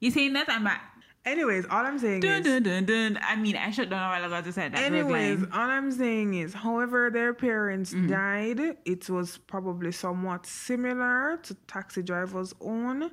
[0.00, 0.80] You saying that I'm at.
[1.26, 2.44] Anyways, all I'm saying Dun, is.
[2.46, 3.18] dun, dun, dun.
[3.20, 4.68] I mean, I should know what I was to say.
[4.68, 8.06] That Anyways, all I'm saying is, however their parents Mm-hmm.
[8.08, 13.10] died, it was probably somewhat similar to Taxi Driver's own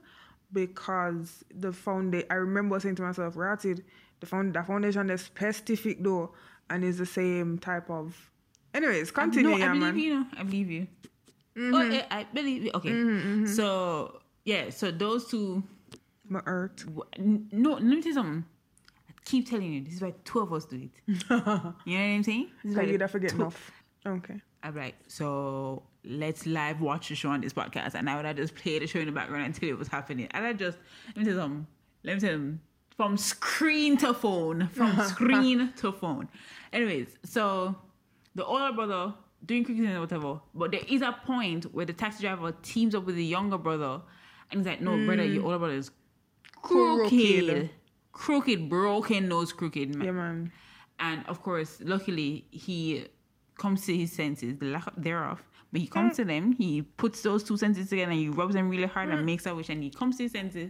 [0.51, 2.27] because the foundation.
[2.29, 3.83] I remember saying to myself, "Ratted,
[4.19, 6.33] the found the foundation is specific though,
[6.69, 8.29] and is the same type of."
[8.73, 9.97] Anyways, continue, no, I believe man.
[9.99, 10.13] you.
[10.19, 10.87] No, I believe you.
[11.57, 11.73] Mm-hmm.
[11.73, 12.71] Oh, eh, I believe you.
[12.75, 15.63] Okay, so yeah, so those two.
[16.27, 16.85] My earth.
[17.17, 18.45] No, let me tell you something.
[19.09, 20.91] I keep telling you, this is why two of us do it.
[21.07, 22.49] you know what I'm saying?
[22.63, 23.71] This is why have forget two- enough.
[24.05, 24.41] Okay.
[24.63, 27.95] I'm like, so let's live watch the show on this podcast.
[27.95, 30.27] And I would have just play the show in the background until it was happening.
[30.31, 31.67] And I just, let me tell you something.
[32.03, 32.59] Let me tell you,
[32.95, 36.29] from screen to phone, from screen to phone.
[36.71, 37.75] Anyways, so
[38.35, 39.13] the older brother
[39.45, 43.05] doing cooking and whatever, but there is a point where the taxi driver teams up
[43.05, 44.01] with the younger brother.
[44.51, 45.45] And he's like, no, brother, your mm.
[45.45, 45.91] older brother is
[46.63, 47.69] crooked.
[48.11, 48.69] Crooked.
[48.69, 50.05] Broken nose crooked, man.
[50.05, 50.51] Yeah, man.
[50.99, 53.07] And of course, luckily, he
[53.57, 55.43] comes to his senses, the lack thereof.
[55.71, 56.17] But he comes mm.
[56.17, 59.21] to them, he puts those two senses together and he rubs them really hard and
[59.21, 59.25] mm.
[59.25, 60.69] makes a wish and he comes to his senses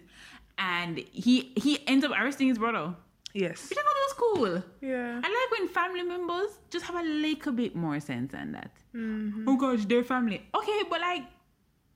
[0.57, 2.95] and he he ends up arresting his brother.
[3.33, 3.69] Yes.
[3.69, 4.63] Which I thought was cool.
[4.79, 5.19] Yeah.
[5.23, 8.71] I like when family members just have a little bit more sense than that.
[8.95, 9.49] Mm-hmm.
[9.49, 10.47] Oh gosh, they're family.
[10.55, 11.23] Okay, but like,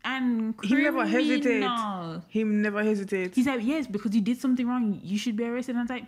[0.08, 1.46] and He never hesitates.
[1.46, 2.24] criminal.
[2.36, 3.36] He never hesitates.
[3.36, 5.76] He's like, yes, because you did something wrong, you should be arrested.
[5.76, 6.06] And I was like,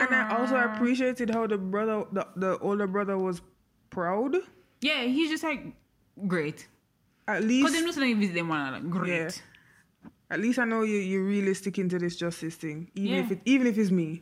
[0.00, 3.40] And I also appreciated how the brother, the, the older brother, was
[3.90, 4.36] proud.
[4.80, 5.62] yeah, he's just like,
[6.26, 6.68] great.
[7.26, 8.84] At least Because least, they know something visit them one another.
[8.86, 9.08] Great.
[9.18, 10.10] Yeah.
[10.30, 13.40] at least I know you you're really sticking to this justice thing, even if it
[13.46, 14.20] even if it's me.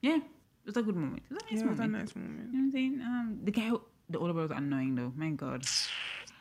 [0.00, 0.20] Yeah.
[0.66, 1.22] it's a good moment.
[1.30, 2.02] It was a nice Yeah, it was a moment.
[2.04, 2.38] nice moment.
[2.38, 2.94] You know what I'm saying?
[3.10, 5.12] Um, the guy, who, the older brother was annoying though.
[5.16, 5.60] My God.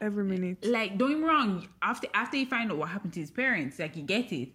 [0.01, 0.63] Every minute.
[0.65, 1.67] Like, don't get me wrong.
[1.81, 4.49] After after you find out what happened to his parents, like you get it.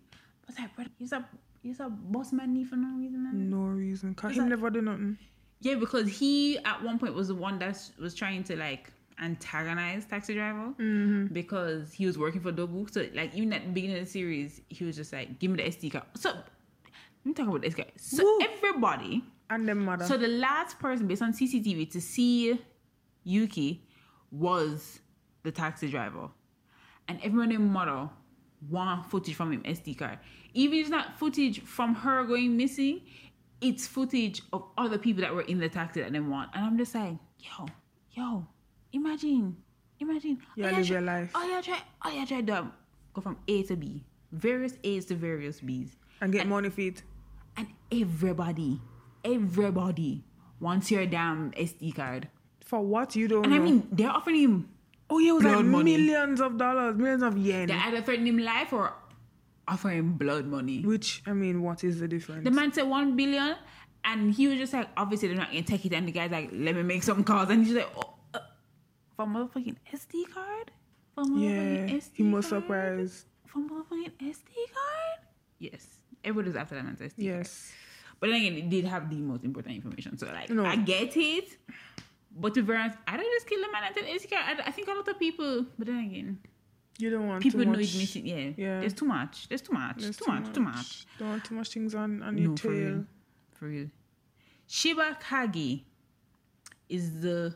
[0.46, 1.24] But like, brother, he's a
[1.62, 3.22] he's a boss man for no reason.
[3.24, 3.50] Man.
[3.50, 4.14] No reason.
[4.14, 5.18] Cause him like- never do nothing.
[5.60, 10.04] Yeah, because he at one point was the one that was trying to like antagonize
[10.06, 11.26] Taxi Driver Mm-hmm.
[11.32, 12.90] because he was working for Dobu.
[12.92, 15.58] So like even at the beginning of the series, he was just like, "Give me
[15.58, 16.42] the SD card." So let
[17.24, 17.86] me talk about this guy.
[17.96, 18.40] So Woo.
[18.42, 19.22] everybody.
[19.50, 20.06] And them mother.
[20.06, 22.58] So the last person based on CCTV to see
[23.24, 23.84] Yuki
[24.30, 25.00] was
[25.42, 26.28] the taxi driver,
[27.08, 28.10] and everyone in model
[28.70, 30.18] want footage from him SD card.
[30.54, 33.00] Even if it's not footage from her going missing,
[33.60, 36.50] it's footage of other people that were in the taxi that they want.
[36.54, 37.66] And I'm just like, yo,
[38.12, 38.46] yo,
[38.92, 39.56] imagine,
[39.98, 40.38] imagine.
[40.42, 41.30] Oh, yeah, live your life.
[41.34, 42.72] Oh, all you try, oh, all you try to
[43.14, 47.02] go from A to B, various A's to various B's and get money feet.
[47.56, 48.80] and everybody,
[49.24, 50.24] everybody
[50.60, 52.28] wants your damn SD card.
[52.64, 54.68] For what you don't And I mean, they're offering him.
[55.12, 55.96] Oh yeah, it was like money.
[55.96, 57.68] millions of dollars, millions of yen.
[57.68, 58.92] They're either threatening him life or
[59.68, 60.82] offering him blood money.
[60.82, 62.44] Which I mean, what is the difference?
[62.44, 63.56] The man said one billion,
[64.04, 65.92] and he was just like, obviously they're not gonna take it.
[65.92, 68.38] And the guy's like, let me make some calls, and he's like, oh, uh,
[69.16, 70.70] for motherfucking SD card,
[71.14, 72.62] for motherfucking yeah, SD he was card?
[72.62, 73.26] surprised.
[73.46, 75.18] For motherfucking SD card.
[75.58, 75.86] Yes,
[76.24, 77.16] everybody's after that man's SD.
[77.16, 77.18] card.
[77.18, 77.72] Yes.
[78.18, 80.16] But then again, it did have the most important information.
[80.16, 80.64] So like, No.
[80.64, 81.56] I get it.
[82.34, 84.32] But to be honest, I don't just kill the man and SD.
[84.32, 85.66] I, I think a lot of people.
[85.78, 86.38] But then again,
[86.98, 87.80] You don't want people know much.
[87.80, 88.26] it's missing.
[88.26, 88.80] Yeah, Yeah.
[88.80, 89.48] There's too much.
[89.48, 89.98] There's too much.
[89.98, 91.06] There's too, much, Too much.
[91.18, 92.72] Don't want too much things on on your No, for tail.
[92.86, 93.04] real.
[93.52, 93.88] For real.
[94.68, 95.82] Shibagaki
[96.88, 97.54] is the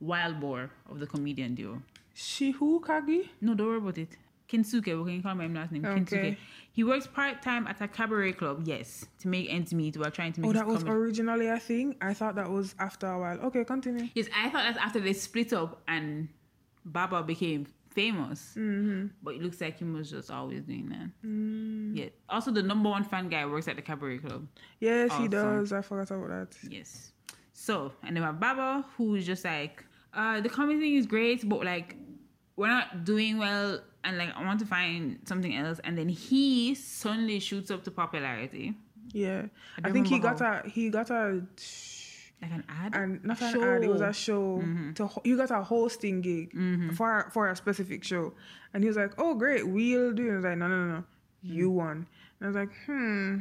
[0.00, 1.82] wild boar of the comedian duo.
[2.14, 3.28] She who Kagi?
[3.40, 4.16] No, don't worry about it.
[4.58, 5.84] Kensuke, we can call him last name.
[5.84, 6.36] Okay.
[6.72, 10.32] He works part time at a cabaret club, yes, to make ends meet while trying
[10.32, 11.94] to make Oh, that was comedy- originally a thing.
[12.00, 13.38] I thought that was after a while.
[13.46, 14.08] Okay, continue.
[14.14, 16.28] Yes, I thought that's after they split up and
[16.84, 18.54] Baba became famous.
[18.56, 19.06] Mm-hmm.
[19.22, 21.08] But it looks like he was just always doing that.
[21.28, 21.96] Mm.
[21.96, 22.08] Yeah.
[22.28, 24.48] Also, the number one fan guy works at the cabaret club.
[24.80, 25.72] Yes, he does.
[25.72, 26.56] I forgot about that.
[26.70, 27.12] Yes.
[27.52, 31.48] So, and then we have Baba, who's just like, uh, the comedy thing is great,
[31.48, 31.94] but like,
[32.56, 35.80] we're not doing well, and like, I want to find something else.
[35.84, 38.74] And then he suddenly shoots up to popularity,
[39.12, 39.46] Yeah,
[39.82, 41.42] I I, think he got a he got a
[42.42, 42.94] like an ad.
[42.94, 43.60] and not an Show.
[43.60, 43.76] Mm-hmm.
[43.76, 43.84] ad.
[43.84, 44.62] It was a show.
[44.96, 46.52] To you got a hosting gig
[46.96, 48.34] for for a specific show,
[48.72, 50.32] and he was like, "Oh, great, we'll do." it.
[50.32, 51.04] I was like, "No, no, no, no,
[51.42, 52.06] you won."
[52.38, 53.38] And I was like, "Hmm,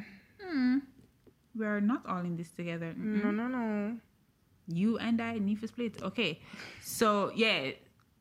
[1.56, 2.94] We're not all in this together.
[2.98, 3.24] Mm-mm.
[3.24, 3.98] no, no, no."
[4.68, 6.02] You and I need to split.
[6.02, 6.40] Okay.
[6.82, 7.72] So yeah,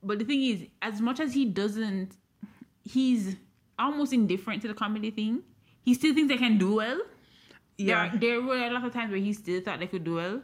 [0.02, 2.16] but the thing is, as much as he doesn't,
[2.84, 3.36] he's
[3.78, 5.42] almost indifferent to the comedy thing.
[5.84, 7.00] He still thinks they can do well.
[7.78, 10.14] Yeah, There, there were a lot of times where he still thought they could do
[10.16, 10.42] well,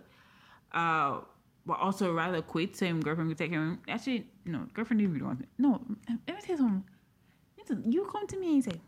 [0.72, 1.20] uh,
[1.66, 3.78] but also rather quit so him girlfriend could take him.
[3.86, 5.48] Actually, no, girlfriend didn't really want it.
[5.58, 6.84] No, let me tell you something.
[7.92, 8.80] You come to me and say,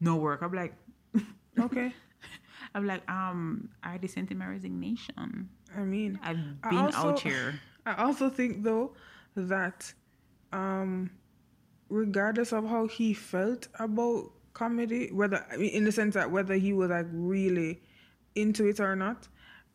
[0.00, 0.40] no work.
[0.42, 0.74] I'm like,
[1.60, 1.92] okay.
[2.74, 5.48] I'm like, um, I already sent in my resignation.
[5.76, 7.60] I mean, I've I been also- out here.
[7.86, 8.92] I also think though
[9.36, 9.92] that
[10.52, 11.10] um
[11.88, 16.54] regardless of how he felt about comedy, whether I mean in the sense that whether
[16.54, 17.80] he was like really
[18.34, 19.28] into it or not,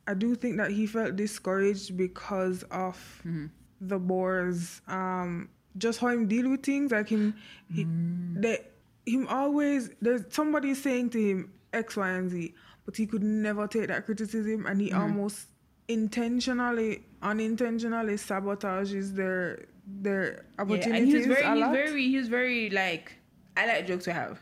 [0.08, 3.46] I do think that he felt discouraged because of Mm-hmm.
[3.82, 7.34] the boars um just how him deal with things like him
[7.68, 8.42] he Mm.
[8.42, 8.60] they,
[9.06, 12.54] him always there's somebody saying to him X, Y, and Z,
[12.86, 14.98] but he could never take that criticism and he Mm-hmm.
[15.02, 15.48] almost
[15.88, 19.66] intentionally unintentionally sabotages their
[20.00, 21.72] their Yeah, opportunities and he was very, he's lot.
[21.74, 23.14] very, he was very like,
[23.58, 24.40] I like jokes to have.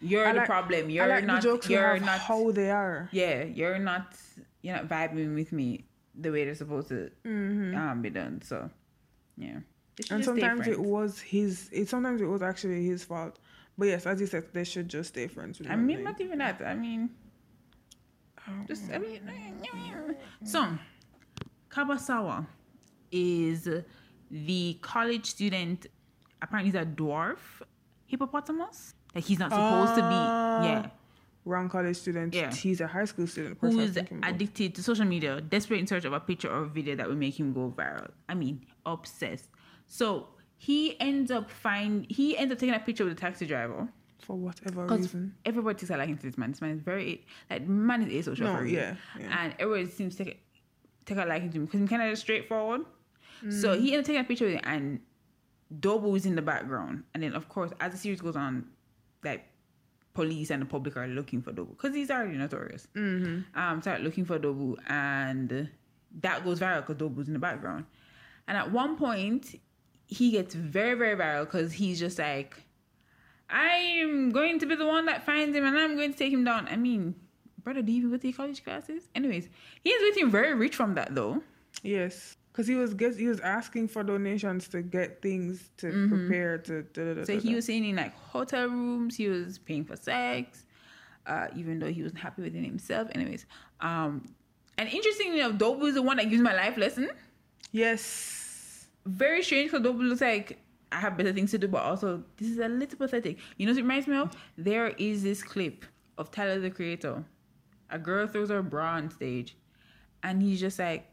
[0.00, 0.90] You're the problem.
[0.90, 1.42] You're like not.
[1.42, 2.20] the jokes you're not.
[2.20, 3.08] how they are.
[3.12, 4.14] yeah, you're not.
[4.62, 8.42] You're not vibing with me the way they're supposed to um, be done.
[8.42, 8.70] So,
[9.36, 9.48] yeah.
[9.48, 10.14] Mm-hmm.
[10.14, 13.38] And sometimes it was his it sometimes it was actually his fault.
[13.78, 16.38] But yes, as you said, they should just stay friends with I mean, not even
[16.38, 16.60] that.
[16.64, 17.10] I mean,
[18.66, 19.22] just I mean.
[20.44, 20.68] So,
[21.70, 22.46] Kabasawa
[23.10, 23.68] is
[24.30, 25.86] the college student.
[26.42, 27.38] Apparently, is a dwarf
[28.06, 28.94] hippopotamus.
[29.14, 30.60] Like he's not supposed to Ah.
[30.60, 30.66] be.
[30.68, 30.90] Yeah.
[31.44, 32.34] wrong college student.
[32.34, 32.52] Yeah.
[32.52, 33.52] He's a high school student.
[33.52, 36.50] of course I who is addicted to social media, desperate in search of a picture
[36.50, 38.10] or a video that will make him go viral.
[38.28, 39.48] I mean, obsessed.
[39.86, 40.26] So
[40.58, 43.86] he ends up find he ends up taking a picture with a taxi driver
[44.22, 45.34] for whatever reason.
[45.44, 46.50] everybody takes a liking to this man.
[46.50, 48.74] This man is very like man is asocial No, for real.
[48.74, 49.44] yeah, yeah.
[49.44, 50.42] and everybody seems to take
[51.04, 52.80] take a liking to him because he's kind of straightforward.
[53.48, 55.00] So he ended up taking a picture with it, and
[55.80, 58.66] Dobu is in the background, and then of course as the series goes on,
[59.24, 59.44] like
[60.14, 62.88] police and the public are looking for Dobu because he's already notorious.
[62.94, 63.58] Mm-hmm.
[63.58, 65.68] Um, start looking for Dobu, and
[66.20, 67.84] that goes viral because Dobu's in the background.
[68.48, 69.60] And at one point,
[70.06, 72.62] he gets very, very viral because he's just like,
[73.50, 76.44] I'm going to be the one that finds him and I'm going to take him
[76.44, 76.68] down.
[76.68, 77.14] I mean,
[77.62, 79.08] brother, do you even go to your college classes?
[79.14, 79.48] Anyways,
[79.82, 81.42] he is getting very rich from that though.
[81.82, 86.82] Yes, because he was he was asking for donations to get things to prepare to.
[86.82, 87.24] da- da- da- Mm-hmm.
[87.24, 90.64] So he was staying in like hotel rooms, he was paying for sex,
[91.26, 93.08] uh, even though he wasn't happy with it himself.
[93.14, 93.44] Anyways,
[93.80, 94.24] um,
[94.78, 97.10] and interestingly enough, Dobu is the one that gives my life lesson.
[97.72, 98.86] Yes.
[99.04, 100.58] very strange because Dobu looks like
[100.92, 103.38] I have better things to do, but also this is a little pathetic.
[103.58, 104.30] You know what it reminds me of?
[104.56, 105.84] There is this clip
[106.16, 107.22] of Tyler the Creator.
[107.90, 109.56] A girl throws her bra on stage,
[110.22, 111.06] and he's just like,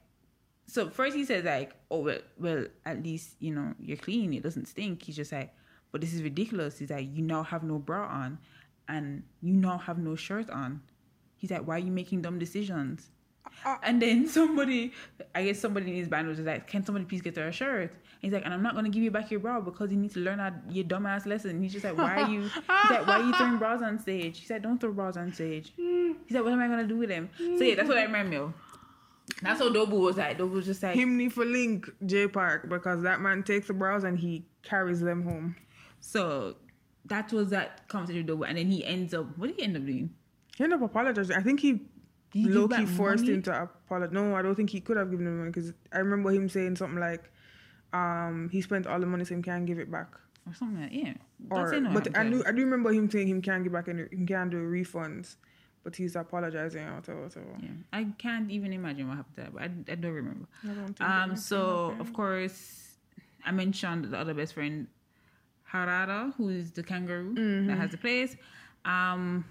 [0.67, 4.43] so first he says like, oh well, well at least you know you're clean, it
[4.43, 5.03] doesn't stink.
[5.03, 5.53] He's just like,
[5.91, 6.77] but this is ridiculous.
[6.79, 8.39] He's like, you now have no bra on,
[8.87, 10.81] and you now have no shirt on.
[11.35, 13.09] He's like, why are you making dumb decisions?
[13.65, 14.93] Uh, and then somebody,
[15.35, 17.51] I guess somebody in his band was just like, "Can somebody please get her a
[17.51, 19.97] shirt?" And he's like, "And I'm not gonna give you back your bra because you
[19.97, 23.07] need to learn that your dumbass lesson." He's just like, "Why are you?" He's like,
[23.07, 26.13] "Why are you throwing bras on stage?" He said, "Don't throw bras on stage." Hmm.
[26.25, 28.53] He's like, "What am I gonna do with them?" So yeah, that's what I remember.
[29.41, 30.37] That's how Dobu was like.
[30.37, 33.73] Dobu was just like, Him need for link J Park because that man takes the
[33.73, 35.55] bras and he carries them home.
[35.99, 36.55] so
[37.05, 39.37] that was that conversation with Dobu, and then he ends up.
[39.37, 40.09] What did he end up doing?
[40.55, 41.35] He ended up apologizing.
[41.35, 41.81] I think he
[42.31, 43.35] he give low back key forced money?
[43.35, 44.13] him to apologize.
[44.13, 46.77] No, I don't think he could have given him money because I remember him saying
[46.77, 47.29] something like,
[47.91, 50.07] um, he spent all the money so he can't give it back.
[50.47, 51.13] or something like that, yeah.
[51.49, 52.43] Or, but I do.
[52.47, 55.35] I do remember him saying he can't give back and he can't do refunds,
[55.83, 57.45] but he's apologizing or whatever, whatever.
[57.61, 60.47] Yeah, I can't even imagine what happened that, but I, I don't remember.
[60.63, 62.95] I don't think Um, so of course,
[63.45, 64.87] I mentioned the other best friend,
[65.71, 67.67] Harada, who is the kangaroo Mm-hmm.
[67.67, 68.35] that has the place.
[68.85, 69.45] Um,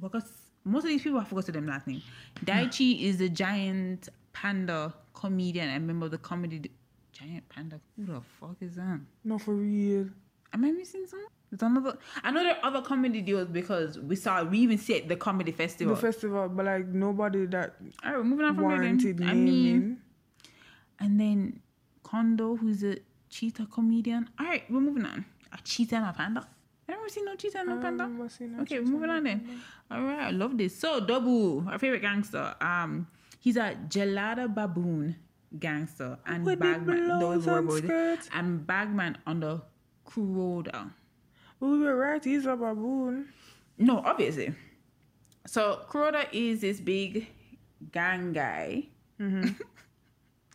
[0.00, 0.24] because
[0.64, 2.02] most of these people I forgot to them last name.
[2.44, 6.70] Daichi is the giant panda comedian and member of the comedy.
[7.12, 7.78] Giant panda.
[7.96, 9.00] Who the fuck is that?
[9.22, 10.08] Not for real.
[10.52, 11.24] Am I missing some?
[11.54, 11.96] There's another.
[12.24, 15.14] I know there are other comedy deals because we saw we even see it the
[15.14, 15.94] comedy festival.
[15.94, 19.28] The festival, but like nobody that All right, moving on from warranted Then.
[19.28, 19.98] I mean,
[20.98, 21.60] and then
[22.02, 22.96] Kondo, who's a
[23.30, 24.28] cheetah comedian.
[24.38, 25.24] All right, we're moving on.
[25.52, 26.48] A cheetah and a panda.
[26.88, 28.04] I never seen no cheetah and no panda.
[28.04, 29.62] a Okay, we're moving on then.
[29.92, 30.76] All right, I love this.
[30.76, 32.56] So Dobu, our favorite gangster.
[32.60, 33.06] Um,
[33.38, 35.14] he's a gelada baboon
[35.56, 37.20] gangster and With bagman.
[37.20, 39.62] Those and were and bagman on the
[40.04, 40.90] Kuroda.
[41.70, 42.22] We were right.
[42.24, 43.28] He's a baboon.
[43.78, 44.54] No, obviously.
[45.46, 47.26] So Kuroda is this big
[47.92, 48.84] gang guy.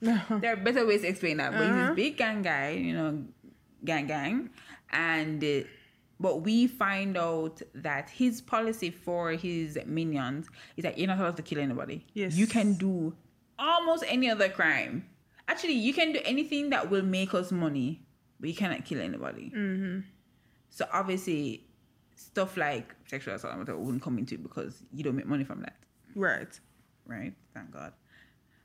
[0.02, 1.88] there are better ways to explain that, but he's Uh-huh.
[1.88, 3.24] this big gang guy, you know,
[3.84, 4.50] gang gang,
[4.92, 5.62] and uh,
[6.20, 11.38] but we find out that his policy for his minions is that you're not allowed
[11.38, 12.06] to kill anybody.
[12.14, 12.36] Yes.
[12.36, 13.14] you can do
[13.58, 15.06] almost any other crime.
[15.48, 18.02] Actually, you can do anything that will make us money,
[18.40, 19.52] but you cannot kill anybody.
[19.56, 20.00] Mm-hmm.
[20.70, 21.66] So obviously,
[22.16, 25.78] stuff like sexual assault wouldn't come into it because you don't make money from that.
[26.16, 26.60] Right.
[27.06, 27.34] right?
[27.54, 27.94] Thank God.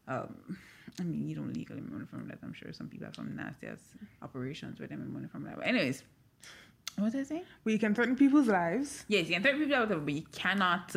[0.08, 0.58] Um,
[1.00, 2.38] I mean, you don't legally make money from that.
[2.42, 3.78] I'm sure some people have some nasty ass
[4.22, 5.56] operations where they make money from that.
[5.56, 6.02] But anyways,
[6.96, 7.44] what was I saying?
[7.64, 9.04] But you can threaten people's lives.
[9.08, 10.94] Yes, you can threaten people out of but you cannot,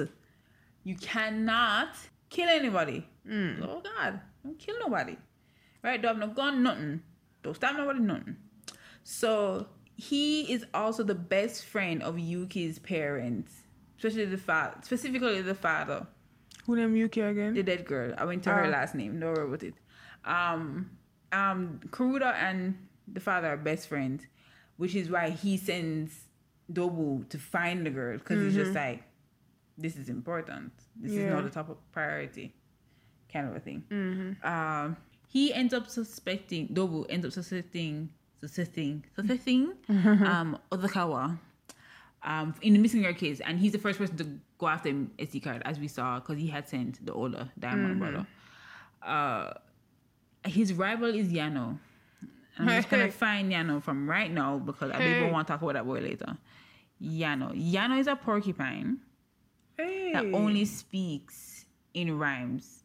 [0.83, 1.95] you cannot
[2.29, 3.07] kill anybody.
[3.63, 5.17] Oh God, don't kill nobody.
[5.83, 6.01] Right?
[6.01, 7.01] Don't have no gun, nothing.
[7.43, 8.35] Don't stab nobody, nothing.
[9.03, 13.51] So he is also the best friend of Yuki's parents,
[13.97, 16.05] especially the father, specifically the father.
[16.65, 17.53] Who named Yuki again?
[17.53, 18.13] the dead girl.
[18.17, 18.69] I went to her Ah.
[18.69, 19.19] last name.
[19.19, 19.73] Don't worry about it.
[20.25, 20.91] Um,
[21.31, 22.77] um, Kuroda and
[23.07, 24.27] the father are best friends,
[24.77, 26.25] which is why he sends
[26.71, 29.03] Dobu to find the girl because he's just like,
[29.77, 30.73] this is important.
[30.99, 32.53] This is not the top of priority,
[33.31, 34.35] kind of a thing.
[34.43, 34.97] Um,
[35.29, 38.09] he ends up suspecting Dobu ends up suspecting
[38.41, 41.37] suspecting suspecting um Odokawa
[42.23, 44.27] um, in the missing girl case, and he's the first person to
[44.57, 47.99] go after him SD card, as we saw, because he had sent the older Diamond
[47.99, 48.25] brother.
[49.01, 49.53] Uh,
[50.45, 51.77] his rival is Yano.
[52.57, 55.19] And I'm just gonna find Yano from right now because I Hey.
[55.19, 56.35] even want to talk about that boy later.
[57.01, 57.53] Yano.
[57.53, 58.97] Yano is a porcupine
[59.77, 60.11] Hey.
[60.13, 62.83] that only speaks in rhymes,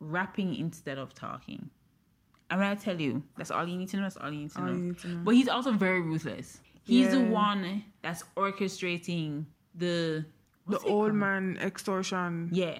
[0.00, 1.68] rapping instead of talking.
[2.50, 4.02] And gonna tell you, that's all you need to know.
[4.02, 4.72] That's all you need to, All know.
[4.72, 5.20] you need to know.
[5.24, 6.60] But he's also very ruthless.
[6.82, 9.44] He's the one that's orchestrating
[9.74, 10.24] the
[10.66, 11.14] the old called?
[11.14, 12.78] man extortion Yeah,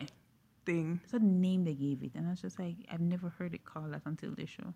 [0.67, 1.01] thing.
[1.03, 3.65] that's the name they gave it, and I was just like, I've never heard it
[3.65, 4.75] called that until this show.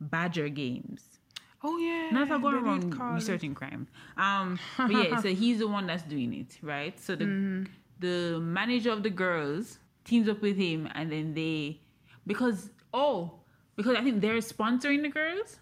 [0.00, 1.02] Badger Games.
[1.64, 2.10] Oh yeah.
[2.12, 3.88] Not if I go around call it- researching crime.
[4.16, 6.98] Um, but yeah, so he's the one that's doing it, right?
[7.00, 7.64] So the Mm-hmm.
[7.98, 11.80] the manager of the girls teams up with him, and then they
[12.26, 13.40] because oh
[13.76, 15.58] because I think they're sponsoring the girls,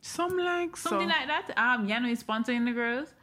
[0.00, 1.14] Some like something so.
[1.14, 1.52] like that.
[1.56, 3.14] Um, Yano is sponsoring the girls,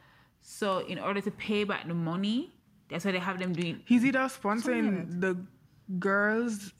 [0.42, 2.52] so in order to pay back the money,
[2.88, 3.82] that's why they have them doing.
[3.86, 5.36] He's either sponsoring the
[5.98, 6.72] girls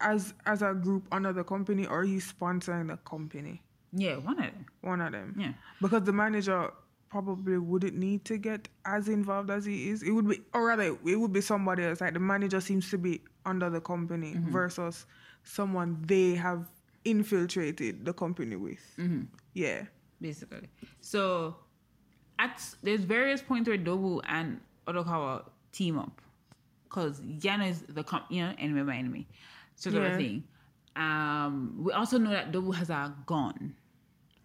[0.00, 3.62] as as a group under the company or he's sponsoring the company.
[3.92, 4.66] Yeah, one of them.
[4.82, 5.34] One of them.
[5.38, 5.52] Yeah.
[5.80, 6.70] Because the manager
[7.10, 10.02] probably wouldn't need to get as involved as he is.
[10.02, 12.00] It would be or rather it would be somebody else.
[12.00, 15.06] Like the manager seems to be under the company versus
[15.50, 16.66] someone they have
[17.04, 18.78] infiltrated the company with.
[19.54, 19.82] Yeah.
[20.20, 20.68] basically.
[21.00, 21.56] So
[22.38, 26.20] at there's various points where Dobu and Odokawa team up
[26.84, 29.26] because Yano is the com- you know enemy of my enemy
[29.76, 30.14] sort of Yeah.
[30.14, 30.44] a thing.
[30.96, 33.74] Um, we also know that Dobu has a gun,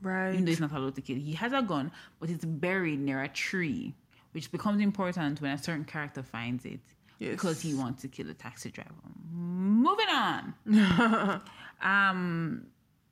[0.02, 0.34] Right.
[0.34, 1.18] even though he's not allowed to kill.
[1.18, 3.94] He has a gun, but it's buried near a tree,
[4.32, 6.80] which becomes important when a certain character finds it
[7.20, 8.92] because he wants to kill a taxi driver.
[9.32, 10.54] Moving on.
[11.82, 12.66] um,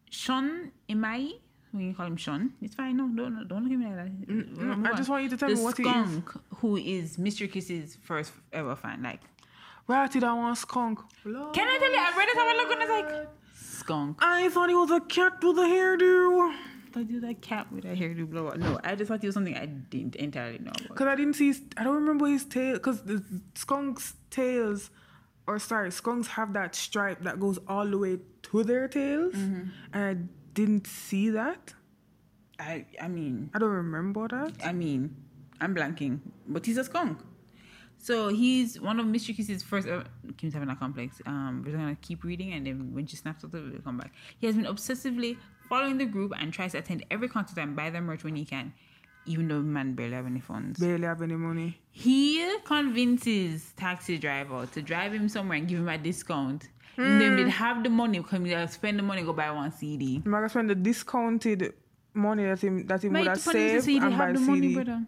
[0.09, 1.33] Sean Imai,
[1.73, 2.53] we can call him Sean.
[2.61, 2.97] It's fine.
[2.97, 3.95] No, don't don't look at me like
[4.27, 4.27] that.
[4.29, 5.89] no, Move I just want you to tell the me what he is.
[5.89, 9.01] skunk who is Mystery Kiss's first ever fan.
[9.03, 9.21] Like,
[9.87, 10.99] Right to that one skunk.
[11.23, 11.99] can I tell you?
[11.99, 12.37] I read it.
[12.37, 12.81] I was looking.
[12.81, 14.17] I was like, skunk.
[14.21, 16.55] I thought he was a cat with a hairdo.
[16.97, 18.57] I do that cat with a hairdo blower.
[18.57, 20.95] No, I just thought it was something I didn't entirely know about.
[20.97, 21.47] Cause I didn't see.
[21.47, 22.77] His, I don't remember his tail.
[22.79, 23.23] Cause the
[23.55, 24.89] skunks' tails,
[25.47, 29.69] or sorry, skunks have that stripe that goes all the way to their tails, Mm-hmm.
[29.93, 30.13] and I
[30.53, 31.73] didn't see that.
[32.59, 34.53] I I mean, I don't remember that.
[34.63, 35.15] I mean,
[35.59, 37.19] I'm blanking, but he's a skunk.
[37.97, 39.87] So he's one of Mystery Kiss's first.
[39.87, 40.03] Uh,
[40.35, 41.21] Kim's having a complex.
[41.25, 43.97] Um, we're gonna keep reading, and then when she snaps out of it, we'll come
[43.97, 44.13] back.
[44.39, 45.37] He has been obsessively
[45.69, 48.45] following the group and tries to attend every concert and buy their merch when he
[48.45, 48.73] can,
[49.25, 50.79] even though man barely have any funds.
[50.79, 51.79] Barely have any money.
[51.91, 56.69] He convinces taxi driver to drive him somewhere and give him a discount.
[56.95, 60.21] And then they'd have the money, come here, spend the money, go buy one CD.
[60.23, 61.73] I'm gonna spend the discounted
[62.13, 64.25] money that him that he would have the funny thing is, saved CD, and buy
[64.27, 64.73] have the money, CD.
[64.75, 65.05] brother.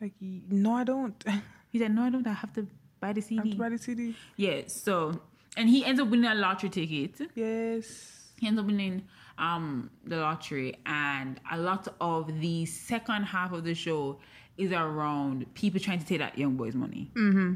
[0.00, 1.24] like no, I don't.
[1.70, 2.26] He said, "No, I don't.
[2.26, 2.66] I have to
[2.98, 3.36] buy the CD.
[3.36, 4.16] have CD." to buy the CD.
[4.36, 5.20] Yeah, so
[5.54, 7.20] and he ends up winning a lottery ticket.
[7.34, 8.30] Yes.
[8.38, 9.02] He ends up winning
[9.38, 14.18] um the lottery, and a lot of the second half of the show
[14.56, 17.10] is around people trying to take that young boy's money.
[17.14, 17.54] Mm-hmm.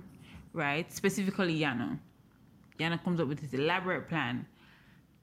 [0.53, 1.99] Right, specifically Yano.
[2.79, 4.47] Yano comes up with this elaborate plan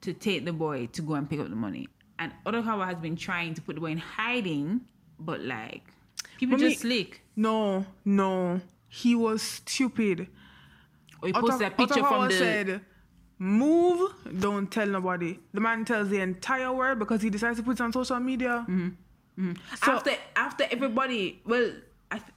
[0.02, 1.88] to take the boy to go and pick up the money,
[2.18, 4.80] and Odokawa has been trying to put the boy in hiding,
[5.18, 5.82] but like
[6.38, 7.22] people me- just slick.
[7.36, 8.60] No, no.
[8.88, 10.26] He was stupid.
[11.22, 12.80] Or he posted that picture from the said,
[13.40, 17.72] "Move, don't tell nobody." The man tells the entire world because he decides to put
[17.72, 18.64] it on social media.
[18.68, 19.52] Mm-hmm.
[19.82, 21.72] So- after after everybody well
[22.10, 22.30] I th-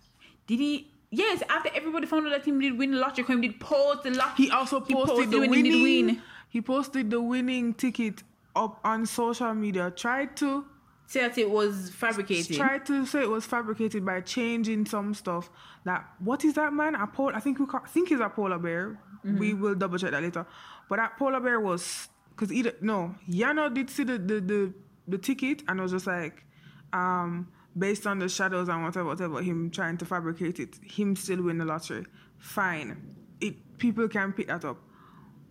[0.47, 3.59] did he yes after everybody found out that him did win the lottery him did
[3.59, 5.65] post the lottery He also posted the winning.
[5.65, 8.23] he win He posted the winning ticket
[8.55, 9.91] up on social media.
[9.91, 10.63] Tried to
[11.07, 15.49] say that it was fabricated tried to say it was fabricated by changing some stuff.
[15.83, 16.95] That what is that man?
[16.95, 18.97] A pol- I think we ca- think he's a polar bear.
[19.25, 20.45] We will double check that later.
[20.89, 24.73] But that polar bear was because either no, Yano did see the the the,
[25.07, 26.45] the ticket and was just like,
[26.91, 31.43] um, based on the shadows and whatever, whatever, him trying to fabricate it, him still
[31.43, 32.05] win the lottery.
[32.37, 34.77] Fine, it people can pick that up.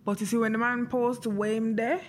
[0.05, 2.01] But you see, when the man posed way him there,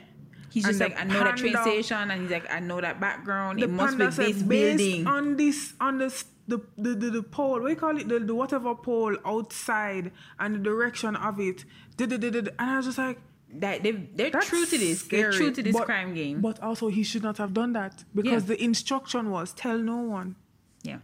[0.54, 3.58] He's just like, I know that train station, and he's like, I know that background.
[3.58, 5.06] the it must be panda this based building.
[5.06, 8.18] on this on this the the, the, the pole what do you call it the,
[8.18, 11.64] the whatever pole outside and the direction of it
[11.96, 13.18] did it did and I was just like
[13.56, 15.02] that they they're that's true to this.
[15.04, 16.40] They're true to this But- crime game.
[16.40, 18.48] but also he should not have done that because Yeah.
[18.56, 20.34] the instruction was tell no one
[20.82, 20.98] yeah,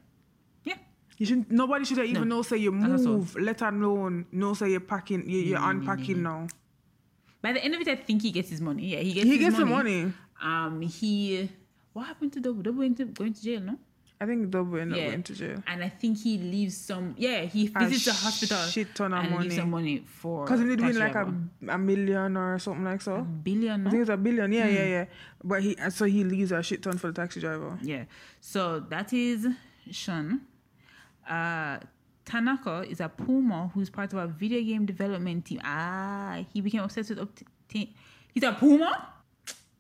[0.64, 0.74] yeah.
[1.18, 2.36] you should nobody should even No.
[2.36, 6.46] know say you move let alone know say you're packing you, you're Mm, unpacking now
[7.42, 8.84] By the end of it, I think he gets his money.
[8.92, 9.24] Yeah, he gets.
[9.24, 9.64] he his gets money.
[9.70, 10.00] the money
[10.42, 11.48] Um, he.
[11.94, 12.62] What happened to Double?
[12.66, 13.76] Double went to going to jail, no?
[14.22, 15.10] I think double ended up Yeah.
[15.10, 17.14] going to jail And I think he leaves some.
[17.16, 18.58] Yeah, he A visits the hospital.
[18.66, 19.56] shit ton of and leaves money.
[19.56, 20.44] some money for.
[20.44, 21.34] because he did win like a,
[21.68, 23.86] a million or something like so billion.
[23.86, 24.52] I think it's a billion.
[24.52, 24.74] Yeah, Hmm.
[24.74, 25.04] yeah, yeah.
[25.42, 27.78] But he so he leaves a shit ton for the taxi driver.
[27.80, 28.04] Yeah.
[28.40, 29.46] So that is
[29.90, 30.42] Sean.
[31.28, 31.78] Uh,
[32.24, 35.60] Tanaka is a Puma who's part of a video game development team.
[35.64, 37.18] Ah, he became obsessed with.
[37.20, 37.88] Obta-
[38.34, 39.08] He's a Puma?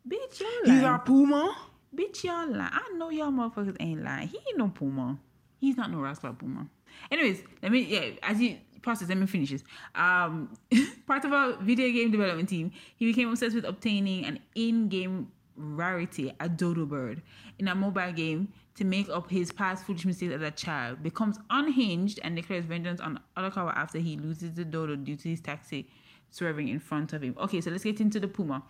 [0.08, 1.54] Bitch, y'all He's a puma.
[1.94, 2.70] Bitch, y'all lying.
[2.72, 4.28] I know y'all motherfuckers ain't lying.
[4.28, 5.18] He ain't no Puma.
[5.60, 6.68] He's not no rascal Puma.
[7.10, 9.64] Anyways, let me, yeah, as you process, let me finish this.
[9.94, 10.56] Um,
[11.06, 16.32] part of a video game development team, he became obsessed with obtaining an in-game rarity,
[16.40, 17.22] a dodo bird,
[17.58, 21.38] in a mobile game to make up his past foolish mistakes as a child, becomes
[21.50, 25.88] unhinged and declares vengeance on Odokawa after he loses the dodo due to his taxi
[26.30, 27.34] swerving in front of him.
[27.38, 28.62] Okay, so let's get into the Puma.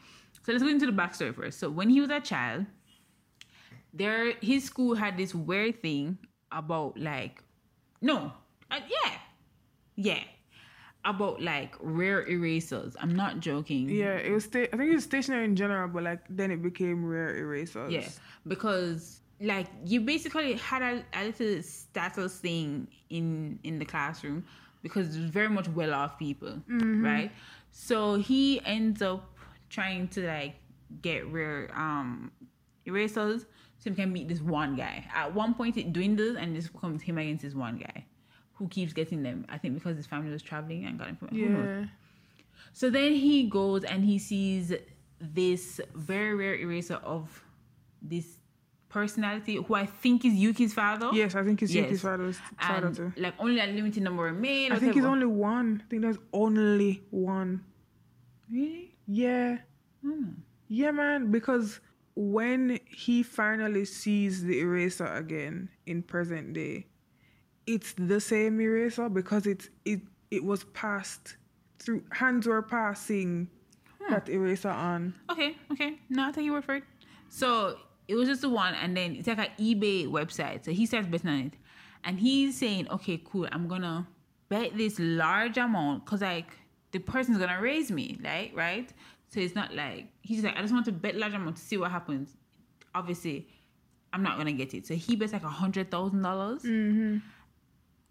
[0.43, 1.59] So let's go into the backstory first.
[1.59, 2.67] So when he was a child,
[3.93, 6.19] there his school had this weird thing
[6.53, 7.43] about like
[8.01, 8.33] no
[8.71, 9.13] uh, yeah
[9.97, 10.21] yeah
[11.05, 14.45] about like rare erasers i'm not joking Yeah, it was.
[14.45, 17.91] Sta- I think it was stationary in general, but like then it became rare erasers.
[17.93, 18.09] yeah
[18.47, 24.45] because like you basically had a, a little status thing in in the classroom
[24.83, 27.31] because it was very much well off people right
[27.73, 29.35] so he ends up
[29.71, 30.57] trying to like
[31.01, 32.31] get rare um
[32.85, 33.47] erasers
[33.81, 37.03] so he can meet this one guy at one point it dwindles and this becomes
[37.03, 38.05] him against this one guy
[38.55, 41.29] who keeps getting them i think because his family was traveling and got him from?
[41.33, 41.87] Yeah.
[42.73, 44.73] So then he goes and he sees
[45.21, 47.43] this very rare eraser of
[48.01, 48.39] this
[48.89, 51.11] personality who I think is Yuki's father.
[51.13, 51.85] Yes, I think it's Yes.
[51.85, 53.13] Yuki's father's father too.
[53.17, 54.73] like only a limited number remain.
[54.73, 55.25] I think he's whatever.
[55.25, 55.83] only one.
[55.85, 57.65] I think there's only one.
[58.51, 58.95] really.
[59.07, 59.59] Yeah.
[60.03, 60.31] Hmm.
[60.69, 61.31] Yeah, man.
[61.31, 61.81] Because
[62.15, 66.87] when he finally sees the eraser again in present day,
[67.67, 70.01] it's the same eraser because it's it
[70.31, 71.37] it was passed
[71.79, 73.49] through hands were passing
[74.09, 75.15] that eraser on.
[75.31, 75.99] Okay, okay.
[76.09, 76.85] No, I your word for it.
[77.29, 77.77] So
[78.09, 80.65] it was just the one, and then it's like an eBay website.
[80.65, 81.53] So he starts betting on it,
[82.05, 83.49] and he's saying, "Okay, cool.
[83.53, 84.09] I'm gonna
[84.49, 86.59] bet this large amount because like
[86.91, 88.93] the person's gonna raise me, like right."
[89.31, 91.63] So it's not like he's just like, "I just want to bet large amount to
[91.63, 92.37] see what happens."
[92.95, 93.49] Obviously,
[94.13, 94.87] I'm not gonna get it.
[94.87, 96.63] So he bets like a hundred thousand dollars.
[96.63, 97.19] Mm-hmm.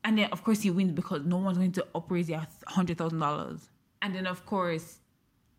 [0.05, 3.19] And then, of course, he wins because no one's going to upraise their hundred thousand
[3.19, 3.69] dollars.
[4.01, 4.99] And then, of course,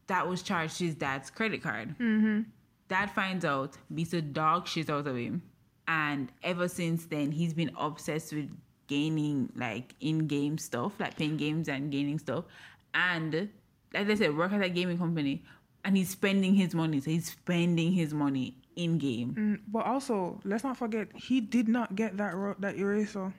[0.07, 1.91] that was charged to his dad's credit card.
[1.99, 2.41] Mm-hmm.
[2.89, 5.43] Dad finds out, beats the dog shit out of him,
[5.87, 8.51] and ever since then, he's been obsessed with
[8.87, 12.47] gaining like in-game stuff, like playing games and gaining stuff,
[12.95, 13.49] and
[13.95, 15.43] like I said, work at a gaming company,
[15.85, 17.01] and he's spending his money.
[17.01, 19.35] So he's spending his money in game.
[19.39, 23.33] Mm, But also, let's not forget, he did not get that ro- that eraser.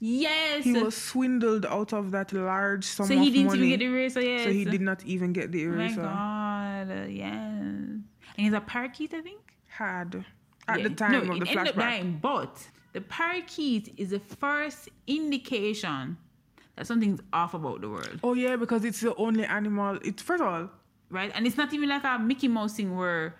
[0.00, 0.62] Yes.
[0.64, 3.58] He was swindled out of that large sum so he didn't money.
[3.58, 4.20] even get the eraser.
[4.20, 4.44] Yes.
[4.44, 6.02] so he did not even get the Oh my eraser.
[6.02, 7.32] god, uh, yes.
[7.34, 8.04] And
[8.36, 9.40] he's a parakeet, I think.
[9.66, 10.24] Had
[10.68, 10.88] at Yeah.
[10.88, 11.78] the time no, of the it ended up flashback.
[11.78, 16.16] dying, but the parakeet is the first indication
[16.86, 19.98] something's off about the world, Oh yeah, because it's the only animal.
[20.04, 20.70] It's first of all,
[21.10, 21.30] right?
[21.34, 23.34] And it's not even like a Mickey Mouse thing where,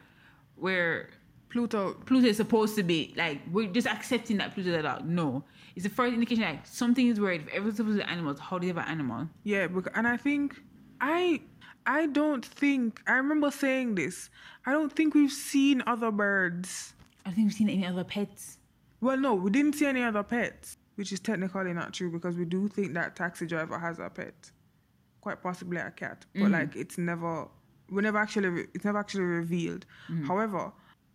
[0.56, 1.10] where
[1.50, 1.94] Pluto.
[2.06, 5.06] Pluto is supposed to be like we're just accepting that Pluto is a dog.
[5.06, 7.42] No, it's the first indication like something is weird.
[7.42, 9.28] If everyone's supposed to be animals, how do you have an animal?
[9.44, 10.60] Yeah, because, and I think
[11.00, 11.40] I
[11.86, 14.30] I don't think I remember saying this.
[14.66, 16.92] I don't think we've seen other birds.
[17.24, 18.58] I don't think we've seen any other pets.
[19.00, 22.44] Well, no, we didn't see any other pets, which is technically not true because we
[22.44, 24.50] do think that taxi driver has a pet,
[25.20, 26.50] quite possibly a cat, but mm.
[26.50, 27.46] like it's never,
[27.88, 29.86] we never actually, re- it's never actually revealed.
[30.10, 30.26] Mm.
[30.26, 30.72] However,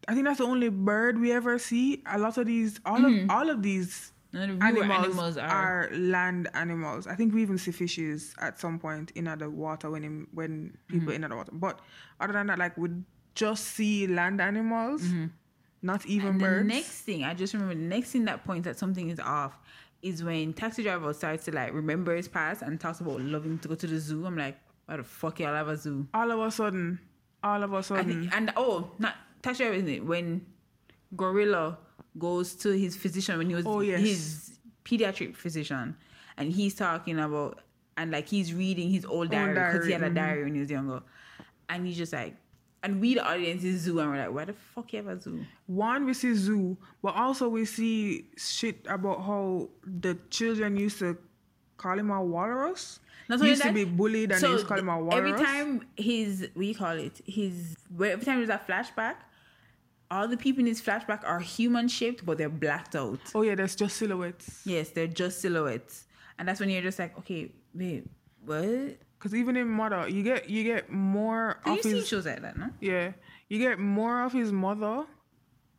[0.07, 2.01] I think that's the only bird we ever see.
[2.05, 3.29] A lot of these, all of mm.
[3.29, 5.49] all of these None of the river animals, animals are.
[5.49, 7.05] are land animals.
[7.05, 10.77] I think we even see fishes at some point in other water when him, when
[10.87, 11.23] people Mm-hmm.
[11.23, 11.51] in the water.
[11.53, 11.81] But
[12.21, 12.89] other than that, like we
[13.35, 15.25] just see land animals, mm-hmm.
[15.83, 16.43] Not even Mm-hmm.
[16.43, 19.19] And the next thing, I just remember the next thing that points that something is
[19.19, 19.57] off
[20.01, 23.67] is when taxi driver starts to like remember his past and talks about loving to
[23.67, 24.25] go to the zoo.
[24.25, 26.07] I'm like, why the fuck y'all have a zoo?
[26.13, 26.99] all of a sudden,
[27.43, 30.05] all of a sudden, think, and oh, not taxi driver, isn't it?
[30.05, 30.45] When
[31.15, 31.77] Gorilla
[32.17, 33.99] goes to his physician when he was Oh, yes.
[33.99, 35.95] his pediatric physician,
[36.37, 37.59] and he's talking about
[37.97, 40.69] and like he's reading his old diary because he had a diary when he was
[40.71, 41.01] younger,
[41.69, 42.35] and he's just like,
[42.83, 45.19] and we the audience is zoo, and we're like, why the fuck you have a
[45.19, 45.45] zoo?
[45.65, 51.17] one we see zoo, but also we see shit about how the children used to
[51.77, 52.99] call him a walrus.
[53.29, 55.15] Not only used to be bullied and they used to call him a walrus.
[55.17, 57.21] Every time his, you call it?
[57.25, 59.15] His, every time there's a flashback,
[60.11, 63.19] all the people in his flashback are human shaped, but they're blacked out.
[63.33, 64.61] Oh yeah, there's just silhouettes.
[64.65, 66.05] Yes, they're just silhouettes.
[66.37, 68.05] And that's when you're just like, okay, wait,
[68.45, 68.97] what?
[69.23, 72.41] Cause even in mother, you get you get more of you seen his shows like
[72.41, 72.69] that, no?
[72.81, 73.13] yeah,
[73.47, 75.05] you get more of his mother,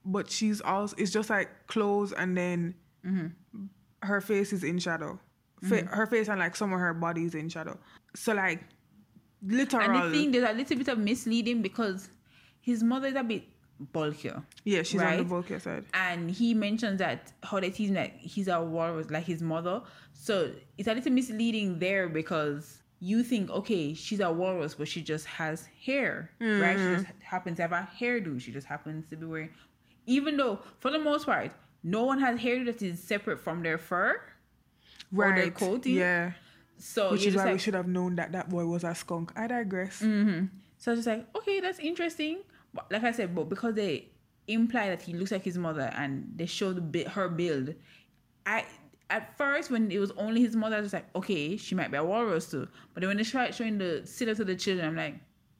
[0.03, 2.75] but she's also it's just like clothes and then
[3.07, 3.67] Mm-hmm.
[4.01, 5.21] her face is in shadow.
[5.63, 7.79] Fa- Her face and like some of her body is in shadow.
[8.17, 8.65] So like
[9.43, 9.83] literal.
[9.91, 12.09] And the thing, there's a little bit of misleading because
[12.63, 13.45] his mother is a bit
[13.93, 14.43] bulkier.
[14.65, 15.85] yeah, she's on the bulkier side.
[15.93, 19.83] and he mentions that how they tease him that he's a walrus like his mother.
[20.15, 25.03] So it's a little misleading there because you think, okay, she's a walrus, but she
[25.03, 26.79] just has hair, right?
[26.79, 28.41] She just happens to have a hairdo.
[28.41, 29.51] She just happens to be wearing,
[30.07, 31.53] even though for the most part,
[31.83, 34.19] no one has hair that is separate from their fur.
[35.13, 35.33] right.
[35.33, 35.97] or their coating.
[35.97, 36.33] Yeah.
[36.79, 39.33] So Which is why we should have known that that boy was a skunk.
[39.37, 40.01] I digress.
[40.01, 40.49] Mm.
[40.79, 42.39] So I was just like, okay, that's interesting.
[42.73, 44.09] But like I said, but because they
[44.49, 47.75] imply that he looks like his mother and they show the her build,
[48.47, 48.65] I
[49.11, 51.91] at first when it was only his mother, I was just like, okay, she might
[51.91, 52.67] be a walrus too.
[52.93, 55.17] But then when they start showing the silhouette of the children, I'm like,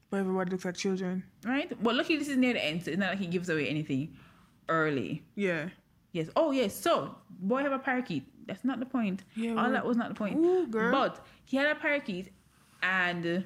[0.09, 1.23] But everybody looks like children.
[1.45, 1.71] right?
[1.81, 4.15] But luckily this is near the end, so it's not like he gives away anything
[4.69, 5.23] early.
[5.35, 5.69] Yeah.
[6.11, 6.29] Yes.
[6.35, 6.73] Oh yes.
[6.75, 8.23] So boy have a parakeet.
[8.47, 9.23] That's not the point.
[9.35, 10.37] Yeah, All well- that was not the point.
[10.37, 10.91] Ooh, girl.
[10.91, 12.31] But he had a parakeet,
[12.83, 13.39] and uh,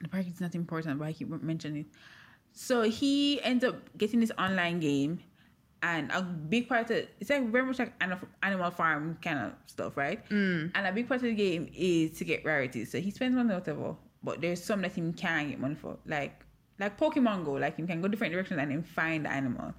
[0.00, 1.86] the parakeet's not important, but I keep mentioning it.
[2.52, 5.20] So he ends up getting this online game,
[5.82, 7.92] and a big part of it's like very much like
[8.42, 10.28] Animal Farm kind of stuff, right?
[10.28, 10.72] Mm.
[10.74, 12.90] And a big part of the game is to get rarities.
[12.90, 16.44] So he spends money whatever, but there's some that he can get money for, like
[16.80, 19.74] like Pokemon Go, like he can go different directions and then find the animal.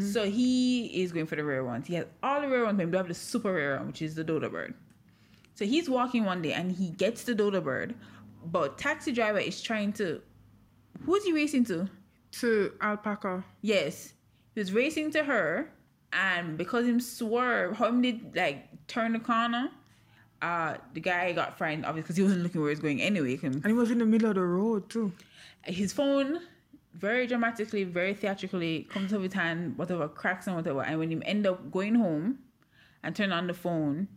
[0.00, 1.88] So he is going for the rare ones.
[1.88, 4.14] He has all the rare ones, but he have the super rare one, which is
[4.14, 4.74] the dodo bird.
[5.56, 7.96] So he's walking one day and he gets the dodo bird,
[8.44, 10.22] but taxi driver is trying to.
[11.02, 11.88] Who's he racing to?
[12.40, 13.44] To alpaca.
[13.62, 14.14] Yes,
[14.54, 15.70] he was racing to her,
[16.12, 19.70] and because him swerve, how him did like turn the corner.
[20.40, 23.36] Uh, the guy got frightened obviously because he wasn't looking where he was going anyway.
[23.42, 25.12] And he was in the middle of the road too.
[25.64, 26.40] his phone
[26.94, 30.82] very dramatically, very theatrically comes off his hand, whatever, cracks and whatever.
[30.82, 32.38] And when him end up going home
[33.02, 34.08] and turn on the phone,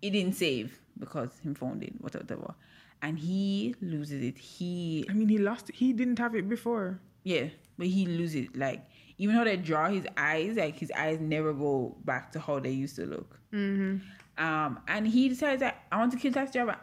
[0.00, 2.54] it didn't save because him phone did, whatever, whatever.
[3.02, 4.38] And he loses it.
[4.38, 5.76] He I mean, he lost it.
[5.76, 7.00] He didn't have it before.
[7.24, 7.46] yeah,
[7.76, 8.56] but he loses it.
[8.56, 8.88] Like
[9.18, 12.70] even though they draw his eyes, like his eyes never go back to how they
[12.70, 13.38] used to look.
[13.52, 13.98] Mm-hmm.
[14.42, 16.76] Um, and he decides that I want to kill taxi driver.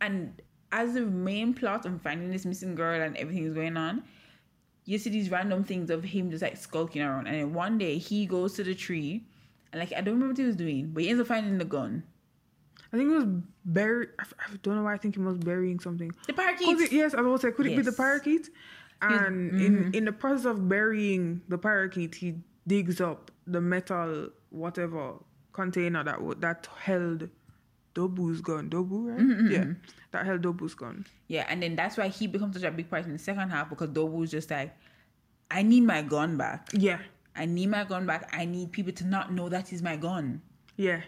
[0.00, 4.04] And as the main plot of finding this missing girl and everything is going on,
[4.84, 7.26] you see these random things of him just like skulking around.
[7.26, 9.26] And then one day he goes to the tree,
[9.72, 11.64] and like I don't remember what he was doing, but he ends up finding the
[11.64, 12.04] gun.
[12.92, 13.26] I think it was
[13.64, 14.06] bury.
[14.20, 14.24] I
[14.62, 16.12] don't know why I think he was burying something.
[16.28, 16.80] The parakeet.
[16.80, 18.50] it, yes, I was say, could it be the Yes.
[19.10, 19.94] And in mm-hmm.
[19.94, 22.36] in the process of burying the parakeet, he
[22.66, 25.14] digs up the metal whatever
[25.52, 27.28] container that that held
[27.94, 28.70] Dobu's gun.
[28.70, 29.18] Dobu, right?
[29.18, 29.52] Mm-hmm, mm-hmm.
[29.52, 29.74] Yeah,
[30.12, 31.06] that held Dobu's gun.
[31.28, 33.68] Yeah, and then that's why he becomes such a big part in the second half
[33.70, 34.74] because Dobu's just like,
[35.50, 36.68] I need my gun back.
[36.72, 36.98] Yeah,
[37.36, 38.30] I need my gun back.
[38.32, 40.42] I need people to not know that is my gun.
[40.76, 41.02] yeah.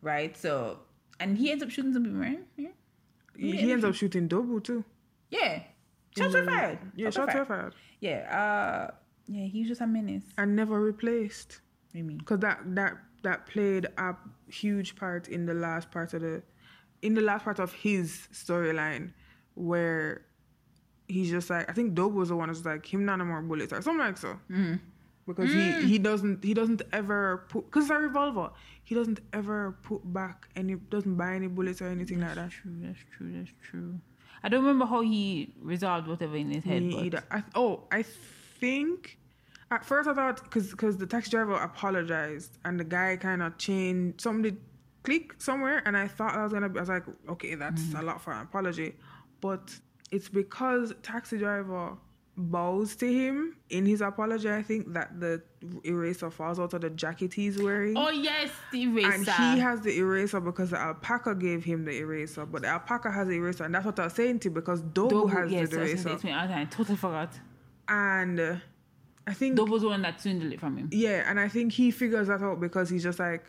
[0.00, 0.36] Right?
[0.36, 0.78] So,
[1.18, 2.38] and he ends up shooting some people, right?
[2.56, 2.68] Yeah.
[3.36, 4.84] He, Yeah, he ends up shooting Dobu too.
[5.30, 5.62] Yeah.
[6.16, 6.78] Shots were fired.
[6.96, 7.74] Yeah, shots were fired.
[8.00, 8.88] Yeah.
[8.90, 8.94] Uh,
[9.26, 10.24] yeah, he was just a menace.
[10.36, 11.60] And never replaced.
[11.90, 12.18] What you mean?
[12.18, 14.14] because that that that played a
[14.48, 16.42] huge part in the last part of the
[17.02, 19.12] in the last part of his storyline
[19.54, 20.22] where
[21.08, 23.72] he's just like I think Dope was the one who's like him none more bullets
[23.72, 24.78] or something like so mm.
[25.26, 25.82] because he mm.
[25.84, 28.50] he doesn't he doesn't ever put because it's a revolver
[28.88, 32.50] he doesn't ever put back any doesn't buy any bullets or anything like that.
[32.50, 34.00] True, that's true, that's true.
[34.42, 37.22] I don't remember how he resolved whatever in his head, Me either.
[37.30, 38.02] I, oh, I
[38.60, 39.18] think
[39.70, 43.58] At first, I thought because because the taxi driver apologized and the guy kind of
[43.58, 44.56] changed somebody
[45.02, 46.68] click somewhere, and I thought I was gonna.
[46.68, 47.98] Be, I was like, okay, that's Mm-hmm.
[48.00, 48.94] a lot for an apology,
[49.40, 49.64] but
[50.10, 51.96] it's because taxi driver
[52.38, 54.48] bows to him in his apology.
[54.50, 55.42] I think that the
[55.84, 57.96] eraser falls out of the jacket he's wearing.
[57.96, 59.12] Oh yes, the eraser.
[59.12, 63.10] And he has the eraser because the alpaca gave him the eraser, but the alpaca
[63.10, 65.50] has the eraser, and that's what I was saying to you because Dobu, Double, has
[65.50, 66.16] yes, the I was gonna say eraser.
[66.16, 66.62] it to me all the time.
[66.62, 67.32] I totally forgot.
[67.88, 68.56] And uh,
[69.26, 70.88] I think Double's the one that swindled it from him.
[70.92, 73.44] Yeah, and I think he figures that out because he's just like,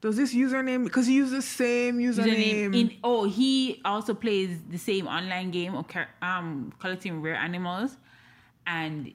[0.00, 0.84] does this username?
[0.84, 2.14] Because he used the same username.
[2.14, 5.86] Username in oh he also plays the same online game of
[6.22, 7.96] um collecting rare animals,
[8.66, 9.12] and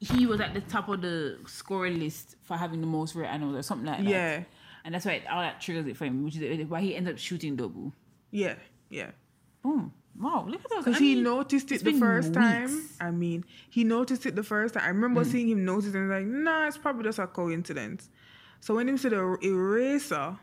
[0.00, 3.56] he was at the top of the score list for having the most rare animals
[3.56, 4.10] or something like that.
[4.10, 4.42] Yeah.
[4.84, 7.18] and that's why all that triggers it for him, which is why he ends up
[7.18, 7.92] shooting Dobu.
[8.30, 8.54] yeah,
[8.90, 9.10] yeah.
[9.62, 9.92] Boom!
[10.18, 10.84] Wow, look at those.
[10.84, 12.88] Because he mean, noticed it the first time.
[13.00, 14.84] I mean, he noticed it the first time.
[14.84, 18.08] I remember seeing him notice it and like, nah, it's probably just a coincidence.
[18.66, 20.36] So when him see the eraser,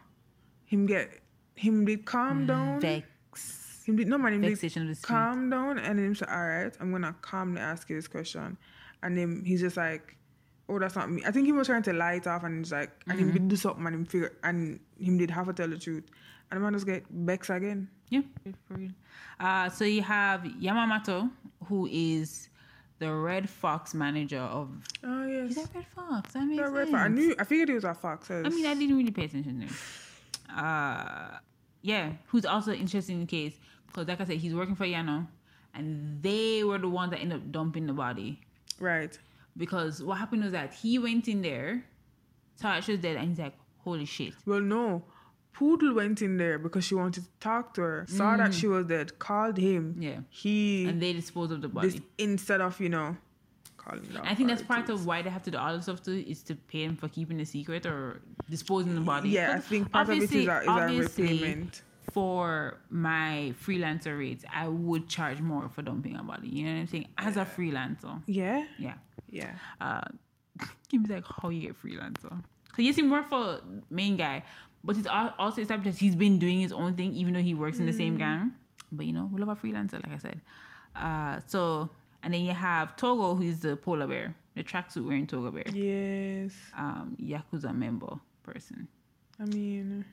[0.63, 1.09] him get
[1.55, 2.79] him did calm down.
[2.79, 3.83] Vex.
[3.85, 6.47] Him did no man, him did Vexation of calm down and then him say, All
[6.47, 8.55] right, I'm gonna calmly ask you this question.
[9.01, 10.15] And then he's just like,
[10.69, 11.21] Oh, that's not me.
[11.25, 13.27] I think he was trying to lie it off and he's like and Mm-hmm.
[13.27, 16.05] him did do something and him figure and him did have to tell the truth.
[16.49, 17.89] And the man just get Bex again.
[18.09, 18.21] Yeah,
[18.69, 18.91] for real.
[19.37, 21.29] Uh, so you have Yamamoto,
[21.65, 22.47] who is
[23.03, 24.69] the Red Fox manager of.
[25.03, 26.33] Oh Is that Red Fox?
[26.33, 26.91] That makes red sense.
[26.91, 27.03] fox.
[27.03, 28.31] I knew I figured it was a fox.
[28.31, 29.75] I mean, I didn't really pay attention to him.
[30.55, 31.37] Uh,
[31.81, 35.27] yeah, who's also interesting in the case because, like I said, he's working for Yano,
[35.73, 38.39] and they were the ones that ended up dumping the body
[38.79, 39.17] right.
[39.57, 41.83] because what happened was that he went in there,
[42.55, 45.03] saw was dead, and he's like, "Holy shit!" Well no.
[45.53, 48.85] Poodle went in there because she wanted to talk to her, saw that she was
[48.87, 49.95] dead, called him.
[49.97, 50.03] Mm.
[50.03, 51.89] Yeah, He and they disposed of the body.
[51.89, 53.15] this instead of, you know,
[53.77, 54.25] calling down.
[54.25, 56.41] I think that's part of why they have to do all this stuff too, is
[56.43, 59.29] to pay him for keeping the secret or disposing the body.
[59.29, 61.81] Yeah, I think part of it is a, is a repayment.
[62.11, 66.49] For my freelancer rates, I would charge more for dumping a body.
[66.49, 67.07] You know what I'm saying?
[67.17, 68.95] As a freelancer, Yeah, yeah.
[69.29, 69.51] yeah.
[69.79, 70.01] Uh,
[70.89, 72.43] Kim's like, how you get freelancer?
[72.65, 74.43] Because you he more for main guy,
[74.83, 77.79] but it's al- also established he's been doing his own thing, even though he works
[77.79, 77.97] in the Mm.
[77.97, 78.51] same gang.
[78.91, 80.41] But you know, we love a freelancer, like I said.
[80.95, 81.89] Uh, so
[82.21, 86.53] and then you have Togo, who's the polar bear, the tracksuit wearing Togo bear, Yes.
[86.77, 88.87] um, Yakuza member person.
[89.39, 90.05] I mean,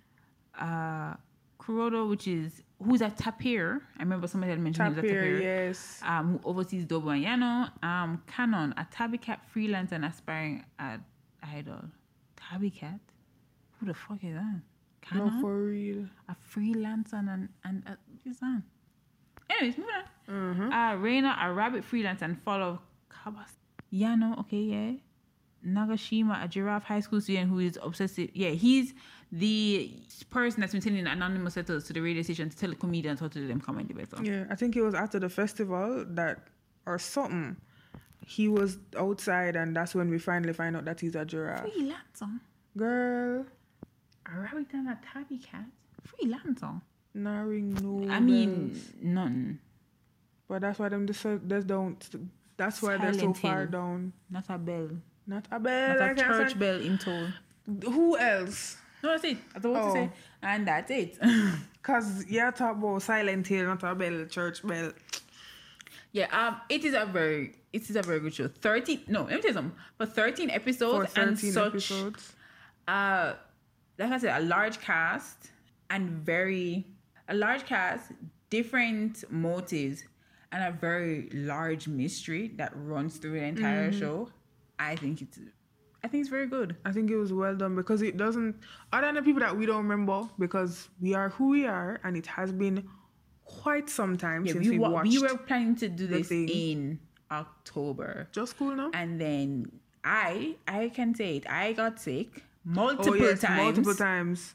[0.58, 1.14] Uh,
[1.60, 3.82] Kuroda, which is who's a tapir.
[3.98, 5.42] I remember somebody had mentioned he was a Tapir, tapir.
[5.42, 6.00] yes.
[6.02, 7.70] Um, who oversees Dobu and Yano.
[7.84, 11.04] Um, Canon, a tabby cat freelancer and aspiring ad-
[11.42, 11.84] idol.
[12.36, 12.98] Tabby cat?
[13.80, 14.60] Who the fuck is that?
[15.14, 15.40] No, Canon?
[15.40, 16.06] for real.
[16.28, 18.62] a freelancer and and, uh, what is that?
[19.48, 20.34] Anyways, moving on.
[20.34, 20.72] Mm-hmm.
[20.72, 23.52] Uh, Reina, a rabbit freelance and follow Kabas.
[23.92, 24.92] Yano, okay, yeah.
[25.66, 28.30] Nagashima, a giraffe high school student who is obsessive.
[28.34, 28.94] Yeah, he's
[29.32, 29.92] the
[30.30, 33.38] person that's been sending anonymous letters to the radio station to tell comedians how to
[33.40, 34.22] do them comedy better.
[34.22, 36.48] Yeah, I think it was after the festival that,
[36.86, 37.56] or something.
[38.26, 41.66] He was outside, and that's when we finally find out that he's a giraffe.
[41.66, 42.38] Freelancer.
[42.76, 43.44] Girl,
[44.26, 45.64] A rabbit and a tabby cat.
[46.06, 46.80] Freelancer.
[47.14, 48.10] nah ring no.
[48.12, 48.88] I mean, bells.
[49.02, 49.58] none.
[50.48, 51.22] but that's why them just
[51.66, 52.00] don't.
[52.56, 53.66] That's why they're so Silent far Hill.
[53.68, 54.12] down.
[54.30, 54.90] Not a bell.
[55.26, 55.98] Not a bell.
[55.98, 57.28] Not a church bell in tow.
[57.84, 58.76] Who else?
[59.02, 59.38] No, that's it.
[59.54, 59.86] That's what Oh.
[59.86, 60.10] to say.
[60.42, 61.18] And that's it.
[61.82, 64.92] Cause yeah, talk about Silent Hill, not a bell, church bell.
[66.12, 68.48] yeah, um, it is a very it is a very good show.
[68.48, 69.76] Thirteen no, let me tell you something.
[69.96, 72.32] For thirteen episodes For and 13 such episodes.
[72.88, 73.34] uh
[74.00, 75.50] like I said, a large cast
[75.90, 76.86] and very
[77.28, 78.12] a large cast,
[78.48, 80.04] different motives,
[80.52, 84.00] and a very large mystery that runs through the entire mm-hmm.
[84.00, 84.28] show.
[84.78, 85.38] I think it's
[86.02, 86.76] I think it's very good.
[86.84, 88.56] I think it was well done because it doesn't
[88.92, 92.16] other than the people that we don't remember because we are who we are and
[92.16, 92.88] it has been
[93.44, 96.48] quite some time Yeah, since we, we, watched we were planning to do this thing.
[96.48, 98.28] in October.
[98.32, 98.90] just cool now.
[98.94, 99.70] and then
[100.02, 101.50] I I can say it.
[101.50, 104.54] I got sick multiple oh yes, times, multiple times.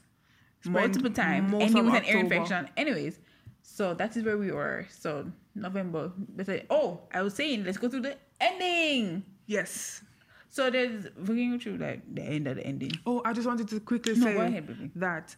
[0.60, 2.68] Spent multiple times, And ending was an ear infection.
[2.76, 3.18] Anyways,
[3.62, 4.86] so that is where we were.
[4.90, 6.12] So November.
[6.70, 9.24] Oh, I was saying, let's go through the ending.
[9.46, 10.02] Yes.
[10.48, 12.92] So there's going through like the end of the ending.
[13.04, 15.36] Oh, I just wanted to quickly No, say ahead, that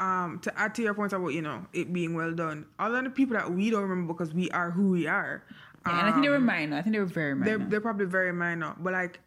[0.00, 2.64] um to add to your point about you know it being well done.
[2.78, 5.44] Other than the people that we don't remember because we are who we are.
[5.86, 6.76] Yeah, and I think they were um, minor.
[6.76, 7.58] I think they were very minor.
[7.58, 9.20] they're they're probably very minor, but like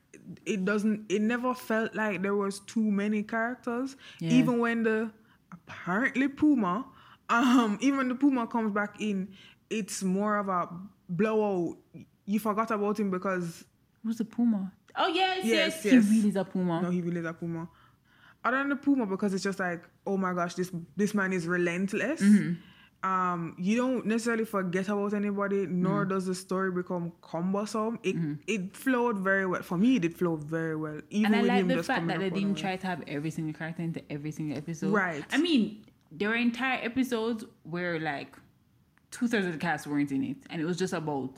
[0.46, 1.06] it doesn't.
[1.10, 3.96] It never felt like there was too many characters.
[4.20, 4.32] Yeah.
[4.34, 5.12] Even when the
[5.52, 6.86] apparently Puma,
[7.30, 9.30] um, even the Puma comes back in,
[9.70, 10.70] it's more of a
[11.10, 11.78] blowout.
[12.26, 13.66] You forgot about him because
[14.04, 14.72] Who's the Puma?
[14.96, 15.94] Oh yes, Yes, yes, yes.
[15.94, 16.82] He really is a puma.
[16.82, 17.70] No, he really is a puma.
[18.44, 21.48] Other than the puma, because it's just like, oh my gosh, this this man is
[21.48, 22.22] relentless.
[22.22, 22.54] Mm-hmm.
[23.04, 26.10] Um, you don't necessarily forget about anybody, nor Mm-hmm.
[26.14, 27.98] does the story become cumbersome.
[28.04, 28.16] It
[28.48, 29.96] it flowed very well for me.
[29.96, 32.20] It did flow very well, even and I with like him the just fact that
[32.20, 34.94] they didn't try to have every single character into every single episode.
[34.94, 35.26] Right.
[35.32, 38.36] I mean, there were entire episodes where like
[39.10, 41.32] two thirds of the cast weren't in it, and it was just about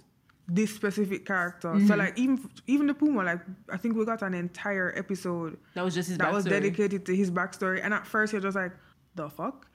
[0.49, 1.69] this specific character.
[1.69, 1.87] Mm-hmm.
[1.87, 3.39] So like even even the puma, like
[3.71, 7.15] I think we got an entire episode that was just his that was dedicated to
[7.15, 7.79] his backstory.
[7.81, 8.73] And at first you're just like,
[9.15, 9.69] the fuck?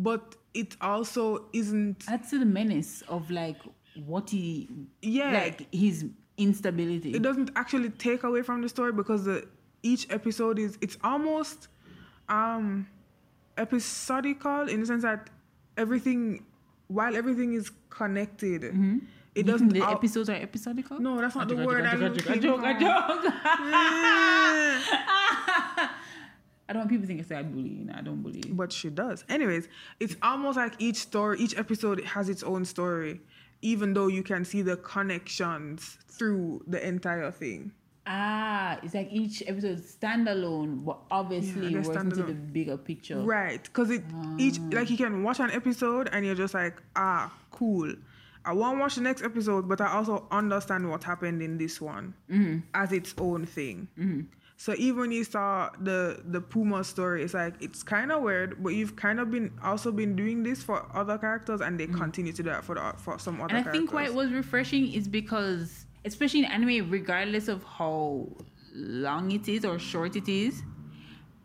[0.00, 3.58] But it also isn't Adds to the menace of like
[4.06, 4.68] what he
[5.02, 5.32] Yeah.
[5.32, 5.96] like his
[6.36, 7.10] instability.
[7.18, 9.38] it doesn't actually take away from the story because the
[9.82, 11.66] each episode is it's almost
[12.28, 12.86] um
[13.56, 15.30] episodical in the sense that
[15.76, 16.44] everything
[16.86, 18.98] while everything is connected it Mm-hmm.
[19.34, 20.96] You doesn't think the al- episodes are episodical.
[21.00, 23.34] no that's not I the joke, I word joke, I'm I joke, I joke, I
[25.82, 25.88] joke.
[26.68, 27.70] I don't want people think I say I bully.
[27.70, 28.42] You know, I don't bully.
[28.50, 29.68] but she does anyways
[30.00, 33.20] it's almost like each story each episode has its own story
[33.62, 37.72] even though you can see the connections through the entire thing
[38.10, 43.20] Ah, it's like each episode is standalone, but obviously they're working to the bigger picture.
[43.20, 44.02] Right, because it
[44.38, 47.92] each like you can watch an episode and you're just like, ah, cool.
[48.46, 52.14] I won't watch the next episode, but I also understand what happened in this one
[52.72, 53.88] as its own thing.
[54.60, 58.60] So even when you saw the the Puma story, it's like it's kind of weird,
[58.60, 62.32] but you've kind of been also been doing this for other characters, and they continue
[62.32, 63.72] to do that for the, for some other And I characters.
[63.72, 68.28] think why it was refreshing is because, especially in anime, regardless of how
[68.74, 70.60] long it is or short it is,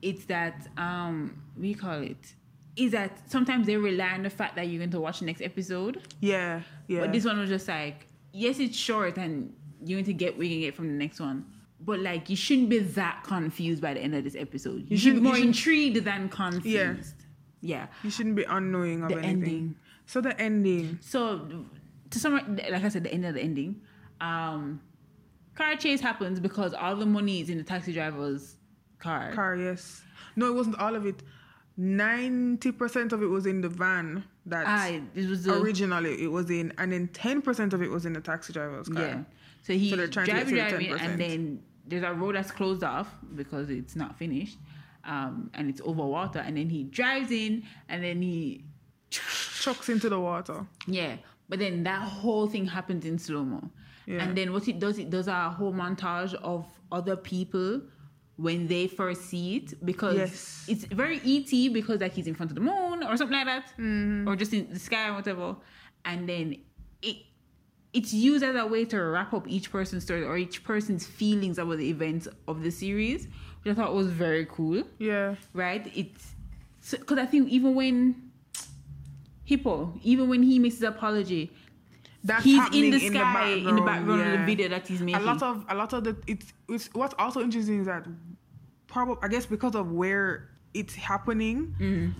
[0.01, 2.33] it's that um we call it
[2.75, 5.41] is that sometimes they rely on the fact that you're going to watch the next
[5.43, 6.01] episode.
[6.19, 9.53] yeah, yeah, But this one was just like, yes, it's short and
[9.85, 11.45] you're going to get what you can get from the next one.
[11.85, 14.81] But like, you shouldn't be that confused by the end of this episode.
[14.81, 17.15] You, You should be more intrigued than confused.
[17.61, 17.77] Yeah.
[17.77, 17.87] yeah.
[18.03, 19.29] you shouldn't be unknowing of The anything.
[19.43, 19.75] ending.
[20.05, 21.65] So the ending, So,
[22.09, 23.81] to summarize, like I said, the end of the ending,
[24.21, 24.81] um,
[25.55, 28.55] car chase happens because all the money is in the taxi driver's
[28.99, 29.31] car.
[29.33, 30.01] car, yes.
[30.35, 31.21] No, it wasn't all of it.
[31.75, 36.31] Ninety percent of it was in the van that Ah, it was the originally it
[36.31, 39.01] was in, and then ten percent of it was in the taxi driver's car.
[39.03, 39.23] yeah.
[39.63, 42.83] So he So driving, get to the driving, and then there's a road that's closed
[42.83, 44.57] off because it's not finished,
[45.05, 46.39] um, and it's over water.
[46.39, 48.63] And then he drives in, and then he,
[49.61, 50.65] Chucks into the water.
[50.87, 51.17] yeah.
[51.49, 53.69] But then that whole thing happens in slow mo.
[54.05, 54.23] Yeah.
[54.23, 57.81] And then what it does, it does a whole montage of other people
[58.37, 60.65] when they first see it because Yes.
[60.67, 63.67] it's very ET because like he's in front of the moon or something like that,
[63.77, 64.27] Mm-hmm.
[64.27, 65.55] or just in the sky or whatever.
[66.05, 66.57] And then
[67.93, 71.57] it's used as a way to wrap up each person's story or each person's feelings
[71.57, 73.27] about the events of the series,
[73.61, 75.35] which I thought was very cool Yeah.
[75.53, 75.85] right?
[75.95, 76.33] It's
[76.91, 78.31] because I think even when
[79.45, 81.51] Hippo, even when he makes his apology,
[82.23, 84.45] That's he's in the sky in the background of the yeah.
[84.45, 85.21] video that he's making.
[85.21, 88.05] A lot of a lot of the it's it's what's also interesting is that
[88.87, 92.19] probably I guess because of where it's happening, Mm-hmm.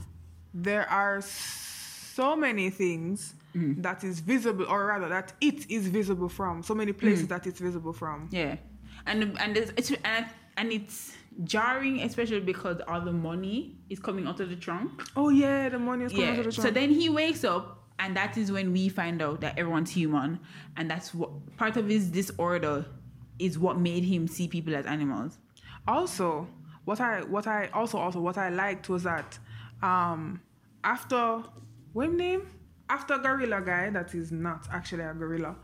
[0.54, 3.82] there are so many things Mm-hmm.
[3.82, 6.64] that is visible, or rather that it is visible from.
[6.64, 8.30] So many places that it's visible from.
[8.32, 8.56] yeah,
[9.06, 10.26] and and it's, it's and,
[10.58, 14.92] and it's jarring, especially because all the money is coming out of the trunk.
[15.16, 16.68] Oh yeah, the money is coming out of the trunk.
[16.68, 20.40] So then he wakes up, and that is when we find out that everyone's human,
[20.78, 22.86] and that's what part of his disorder
[23.40, 25.38] is what made him see people as animals.
[25.88, 26.48] also
[26.86, 29.38] what i what i also also what i liked was that
[29.82, 30.40] um
[30.84, 31.42] after
[31.94, 32.42] what name
[32.94, 35.56] after gorilla guy that is not actually a gorilla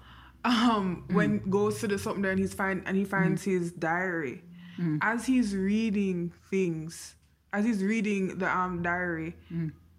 [0.45, 1.15] um mm.
[1.15, 3.09] when goes to the something and he's find and he mm.
[3.09, 4.41] finds his diary.
[4.79, 4.99] Mm.
[5.01, 7.15] As he's reading things
[7.51, 9.35] as he's reading the um diary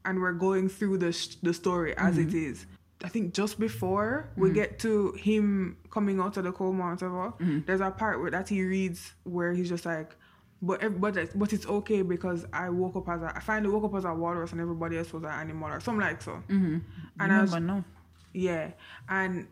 [0.07, 2.53] and we're going through the sh- the story as it mm-hmm.
[2.53, 2.66] is
[3.03, 7.33] I think just before we get to him coming out of the coma or whatever,
[7.66, 10.14] there's a part where that he reads where he's just like,
[10.62, 13.84] but but it's- but it's okay because I woke up as a I finally woke
[13.84, 16.42] up as a walrus and everybody else was an animal or something like so.
[16.48, 16.78] Mm-hmm.
[17.20, 17.84] And I was, no.
[18.32, 18.72] yeah,
[19.08, 19.46] and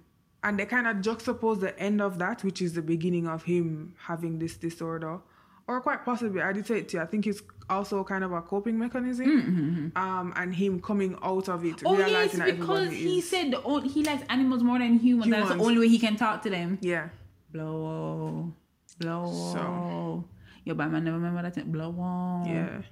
[0.45, 3.95] and they kind of juxtapose the end of that, which is the beginning of him
[3.99, 5.19] having this disorder,
[5.67, 7.03] or quite possibly I did say it to you.
[7.03, 11.65] I think it's also kind of a coping mechanism, um, and him coming out of
[11.65, 11.87] it, Mm-hmm.
[11.87, 15.31] Oh yes, because he is, said the on- he likes animals more than humans.
[15.31, 16.79] That's the only way he can talk to them.
[16.83, 17.09] yeah,
[17.51, 18.53] Blow,
[18.99, 19.25] blow.
[19.55, 20.25] So-
[20.69, 21.55] Yo, but man, never remember that.
[21.55, 21.73] thing.
[21.73, 21.95] Blow.
[21.99, 22.47] on.
[22.47, 22.83] yeah.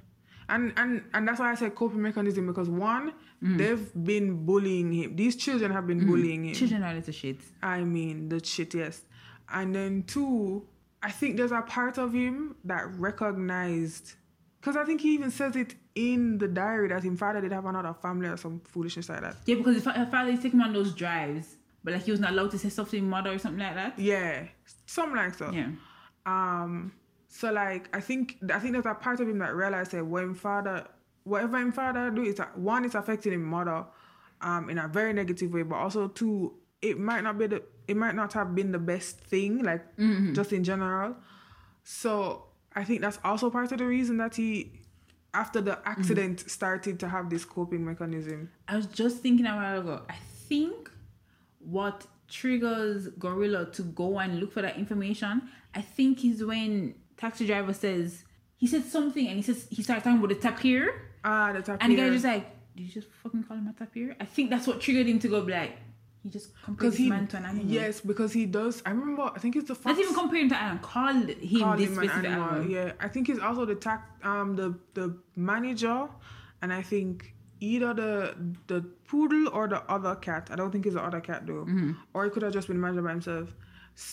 [0.49, 3.13] And, and and that's why I said coping mechanism because one,
[3.45, 3.59] Mm.
[3.59, 5.15] they've been bullying him.
[5.15, 6.55] These children have been bullying him.
[6.55, 7.39] Children are little shit.
[7.63, 9.03] I mean, the shit, yes.
[9.53, 10.67] And then two,
[11.03, 14.15] I think there's a part of him that recognized,
[14.61, 17.67] because I think he even says it in the diary that his father did have
[17.67, 19.37] another family or some foolishness like that.
[19.47, 22.11] Yeah, because his fa- her father is taking him on those drives, but like he
[22.11, 23.99] was not allowed to say stuff to his mother or something like that.
[23.99, 24.47] Yeah,
[24.87, 25.51] something like so.
[25.51, 25.69] Yeah.
[26.25, 26.93] Um,
[27.37, 30.33] so like I think I think there's a part of him that realized that when
[30.35, 30.87] father,
[31.25, 33.85] whatever him father do, is one, it's affecting his mother,
[34.41, 37.95] um, in a very negative way, but also two, it might not be the, it
[37.95, 39.85] might not have been the best thing, like
[40.33, 41.15] just in general.
[41.83, 44.73] So I think that's also part of the reason that he,
[45.35, 48.51] after the accident, started to have this coping mechanism.
[48.67, 50.03] I was just thinking a while ago.
[50.09, 50.17] I
[50.49, 50.91] think
[51.59, 57.47] what triggers Gorilla to go and look for that information, I think is when taxi
[57.47, 58.25] driver says
[58.57, 60.95] he said something and he says he started talking about the tapir,
[61.25, 61.79] Ah, the tapir.
[61.81, 62.47] and the guy just like,
[62.77, 64.17] did you just fucking call him a tapir?
[64.21, 65.71] I think that's what triggered him to go black.
[66.23, 67.67] he just compared because this he man to an animal.
[67.81, 70.57] yes because he does i remember i think it's the Not fox even comparing to
[70.57, 72.49] animal, called him called this him an animal.
[72.49, 72.71] animal.
[72.77, 74.01] yeah i think he's also the tac
[74.31, 75.07] um the the
[75.51, 76.09] manager
[76.63, 78.35] and i think either the
[78.73, 81.93] the poodle or the other cat i don't think it's the other cat though Mm-hmm.
[82.15, 83.55] or it could have just been the manager by himself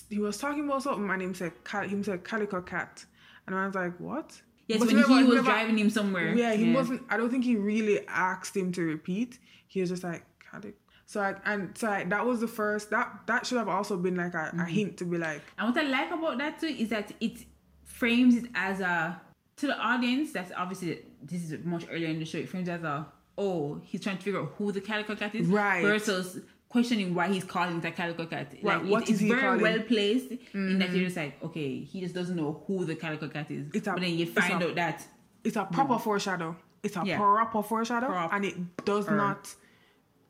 [0.10, 1.52] he was talking about something and him said
[1.90, 3.04] him said calico cat
[3.48, 6.34] and i was like what Yes, But when never- he was never- driving him somewhere.
[6.34, 7.02] yeah, he wasn't.
[7.10, 9.38] I don't think he really asked him to repeat.
[9.68, 12.90] He was just like, "Got it." So like, and so like, that was the first.
[12.90, 14.60] That that should have also been like a, Mm-hmm.
[14.62, 17.44] a hint to be like, And what I like about that too is that it
[17.84, 19.20] frames it as a
[19.58, 20.32] to the audience.
[20.32, 22.38] That's obviously this is much earlier in the show.
[22.38, 23.06] It frames it as a
[23.38, 25.82] oh he's trying to figure out who the calico cat is, Right.
[25.82, 26.40] Versus
[26.74, 28.48] questioning why he's calling it a calico cat.
[28.62, 29.62] Right, Like what it, is it's he very calling?
[29.62, 33.28] well placed in that you're just like okay he just doesn't know who the calico
[33.36, 33.66] cat is.
[33.74, 34.98] It's a- but then you find a- out that
[35.44, 36.56] it's a proper foreshadow.
[36.86, 37.06] It's a Mm.
[37.08, 37.18] Yeah.
[37.18, 38.36] proper foreshadow, Proper.
[38.36, 38.56] and it
[38.86, 39.16] does Er.
[39.16, 39.42] not.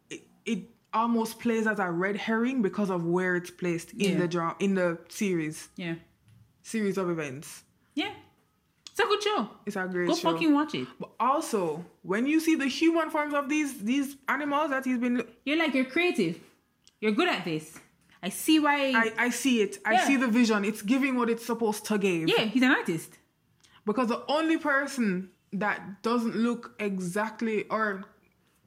[0.09, 0.59] It, it
[0.93, 4.17] almost plays as a red herring because of where it's placed in Yeah.
[4.21, 5.95] the draw in the series yeah
[6.61, 7.63] series of events.
[7.95, 8.13] yeah
[8.91, 9.49] it's a good show.
[9.65, 10.13] It's a great show.
[10.13, 10.31] Go show.
[10.33, 10.87] fucking watch it.
[10.99, 15.23] But also, when you see the human forms of these these animals that he's been,
[15.45, 16.39] You're like you're creative.
[17.01, 17.79] You're good at this.
[18.21, 18.93] I see why.
[18.95, 19.79] I I see it.
[19.85, 20.05] I Yeah.
[20.07, 20.63] see the vision.
[20.63, 22.29] It's giving what it's supposed to give.
[22.29, 23.17] yeah, he's an artist.
[23.85, 28.03] Because the only person that doesn't look exactly or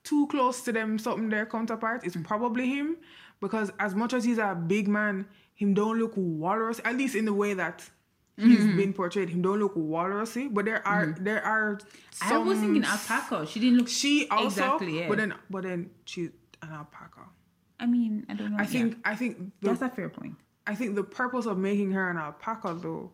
[0.04, 2.96] too close to them something their counterpart is probably him.
[3.40, 7.24] Because as much as he's a big man, him don't look walrus, at least in
[7.24, 7.88] the way that
[8.36, 8.76] he's Mm-hmm.
[8.76, 9.28] been portrayed.
[9.30, 10.52] Him don't look walrusy.
[10.52, 11.80] But there are there are
[12.22, 13.46] I was thinking alpaca.
[13.46, 13.88] She didn't look.
[13.88, 15.08] she also Exactly, yeah.
[15.08, 16.30] but then but then she's
[16.62, 17.22] an alpaca.
[17.78, 18.58] I mean, I don't know.
[18.58, 18.66] I yeah.
[18.68, 20.36] think I think the that's a fair point.
[20.66, 23.12] I think the purpose of making her an alpaca though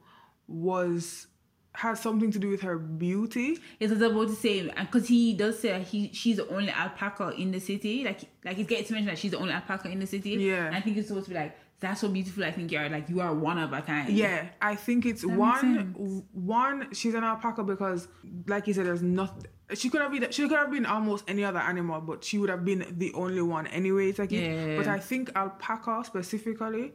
[0.49, 1.27] was
[1.75, 3.59] has something to do with her beauty.
[3.81, 7.31] Yes, I was about to say because he does say he she's the only alpaca
[7.31, 8.05] in the city.
[8.05, 10.31] Like like he's getting to mention that she's the only alpaca in the city.
[10.31, 10.67] Yeah.
[10.67, 12.43] And I think it's supposed to be like that's so beautiful.
[12.45, 14.09] I think you're like you are one of a kind.
[14.09, 18.09] Yeah, I think it's one one she's an alpaca because
[18.47, 21.45] like you said there's nothing she could have been she could have been almost any
[21.45, 24.87] other animal but she would have been the only one anyway it's like it- but
[24.87, 26.93] I think alpaca specifically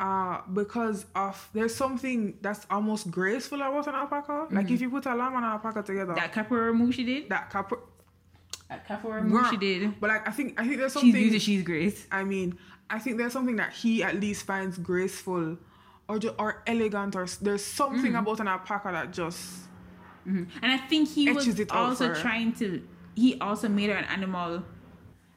[0.00, 5.06] uh because of there's something that's almost graceful about an alpaca like if you put
[5.06, 7.28] a lamb and an alpaca together That capoeira move she did.
[7.28, 7.70] that cap
[8.68, 10.00] That capoeira move she did.
[10.00, 11.12] but like I think I think there's something.
[11.12, 11.38] She's beauty.
[11.38, 12.06] She's grace.
[12.10, 12.58] I mean,
[12.90, 15.56] I think there's something that he at least finds graceful
[16.08, 18.18] or or elegant or s- there's something Mm.
[18.20, 19.40] about an alpaca that just
[20.26, 22.82] And I think he was it also trying to.
[23.16, 24.62] He also made her an animal.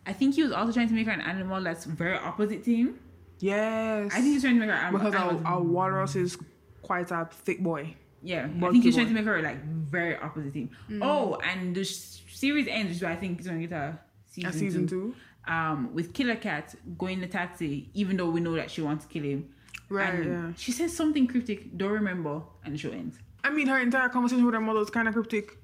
[0.05, 2.75] I think he was also trying to make her an animal that's very opposite to
[2.75, 2.99] him.
[3.39, 4.11] yes.
[4.13, 5.41] I think he's trying to make her an because animal.
[5.47, 6.37] our, our walrus is
[6.81, 7.95] quite a thick boy.
[8.21, 10.69] Yeah, I think he's trying to make her like very opposite to him.
[11.01, 13.99] Oh, and the s- series ends, why I think he's going to get a
[14.31, 14.89] season, A season two.
[14.89, 15.15] two.
[15.45, 19.05] Um, with Killer Cat going in the taxi, even though we know that she wants
[19.05, 19.49] to kill him.
[19.89, 20.53] Right, And yeah.
[20.55, 21.77] She says something cryptic.
[21.77, 23.17] Don't remember, and the show ends.
[23.43, 25.57] I mean, her entire conversation with her mother was kind of cryptic.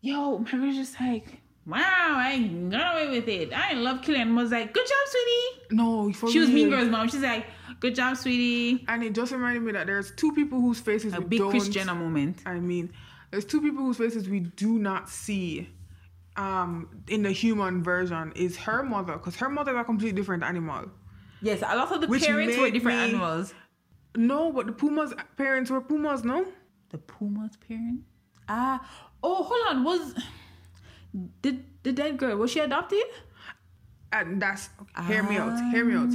[0.00, 2.38] Yo, my girl's just like, wow, I
[2.70, 3.52] got away with it.
[3.52, 4.22] I love killing.
[4.22, 5.66] And was like, good job, sweetie.
[5.72, 6.70] No, for She was Mean.
[6.70, 7.08] Girl's mom.
[7.08, 7.46] She's like,
[7.80, 8.84] good job, sweetie.
[8.88, 11.42] And it just reminded me that there's two people whose faces A we big.
[11.42, 12.42] Kris Jenner moment.
[12.46, 12.90] I mean,
[13.30, 15.68] there's two people whose faces we do not see
[16.38, 20.42] um in the human version is her mother because her mother is a completely different
[20.42, 20.84] animal
[21.40, 23.54] Yes, a lot of the Which parents were different me- animals.
[24.16, 26.46] no but the pumas parents were pumas no
[26.90, 28.00] The Puma's parent?
[28.48, 28.80] Ah,
[29.22, 29.84] oh, hold on.
[29.84, 30.14] Was
[31.42, 33.04] the the dead girl was she adopted?
[34.12, 34.70] and that's
[35.06, 36.12] hear me out hear me out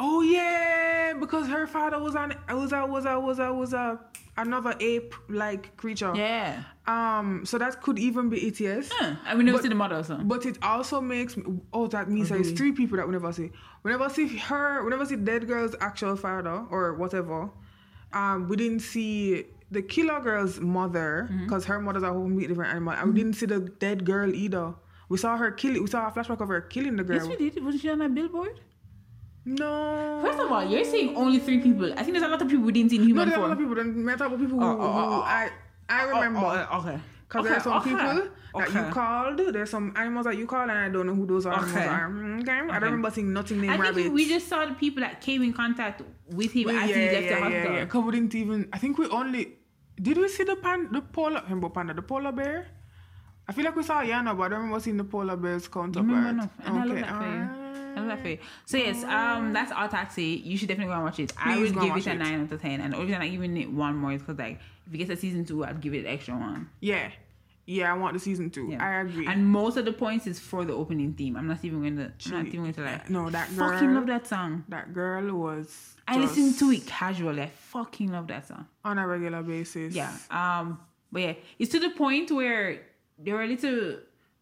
[0.00, 4.00] oh yeah because her father was an was a was a was a was a
[4.36, 6.62] another ape like creature Yeah.
[6.86, 9.16] um so that could even be ets Huh.
[9.26, 10.02] And we never But- see the mother.
[10.24, 11.36] But it also makes
[11.72, 13.50] oh that means Oh, there's three people that we never see.
[13.82, 14.82] We never see her.
[14.84, 17.50] We never see dead girl's actual father or whatever,
[18.12, 21.44] um, we didn't see the killer girl's mother Mm-hmm.
[21.44, 24.74] because her mother's a completely different animal, and we didn't see the dead girl either.
[25.08, 25.74] We saw her kill.
[25.80, 27.16] We saw a flashback of her killing the girl.
[27.18, 27.62] Yes, we did.
[27.64, 28.60] Wasn't she on that billboard?
[29.44, 30.20] No.
[30.24, 31.92] First of all, you're saying only three people.
[31.94, 33.42] I think there's a lot of people we didn't see in no, human there's a
[33.42, 33.74] lot of people.
[33.76, 35.18] Talk about people who, Oh, oh, oh, who oh.
[35.18, 35.22] oh.
[35.22, 35.50] I
[35.88, 36.38] I oh, oh, remember.
[36.40, 36.98] Oh, oh, okay.
[37.28, 37.90] Because okay, there are some okay.
[37.90, 39.38] people that you called.
[39.54, 41.86] There's some animals that you called, and I don't know who those animals Okay.
[41.86, 42.06] are.
[42.40, 42.52] Okay.
[42.52, 44.10] I don't remember seeing nothing named I think rabbits.
[44.10, 47.02] we just saw the people that came in contact with him Well, as yeah, he
[47.02, 47.72] left yeah, the yeah, hospital.
[47.76, 47.84] yeah.
[47.86, 48.68] 'Cause we didn't even.
[48.72, 49.56] I think we only.
[50.00, 51.40] Did we see the pan, the polar,
[51.74, 52.66] panda, the polar bear?
[53.48, 56.06] I feel like we saw Yano, but I don't remember seeing the polar bear's counterpart.
[56.06, 57.61] remember enough, and I love that
[57.94, 58.06] for you.
[58.06, 58.08] alright.
[58.08, 58.38] I love that for you.
[58.66, 60.42] So yes, um, that's Odd Taxi.
[60.44, 61.32] You should definitely go and watch it.
[61.36, 62.18] I Please would give it a it.
[62.18, 64.60] nine out of ten, and the reason I'm giving it one more is because like
[64.86, 66.68] if it gets a season two, I'd give it an extra one.
[66.80, 67.10] Yeah.
[67.64, 68.70] Yeah, I want the season two.
[68.72, 68.84] Yeah.
[68.84, 69.26] I agree.
[69.26, 71.36] And most of the points is for the opening theme.
[71.36, 72.10] I'm not even going to.
[72.26, 73.08] I'm not even going to like.
[73.08, 73.70] no, that girl.
[73.70, 74.64] fucking love that song.
[74.68, 75.94] That girl was.
[76.08, 77.42] I listen to it casually.
[77.42, 78.66] I fucking love that song.
[78.84, 79.94] on a regular basis.
[79.94, 80.12] Yeah.
[80.30, 80.80] Um.
[81.12, 82.80] But yeah, it's to the point where
[83.18, 83.98] there were little.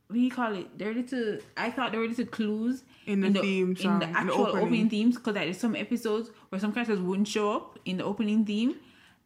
[0.07, 0.79] What do you call it?
[0.79, 1.39] There were little.
[1.59, 4.47] I thought there were little clues In the theme song, in in the the actual
[4.47, 4.65] opening.
[4.65, 4.91] opening.
[4.91, 8.45] themes, because like, there's some episodes where some characters wouldn't show up in the opening
[8.45, 8.77] theme,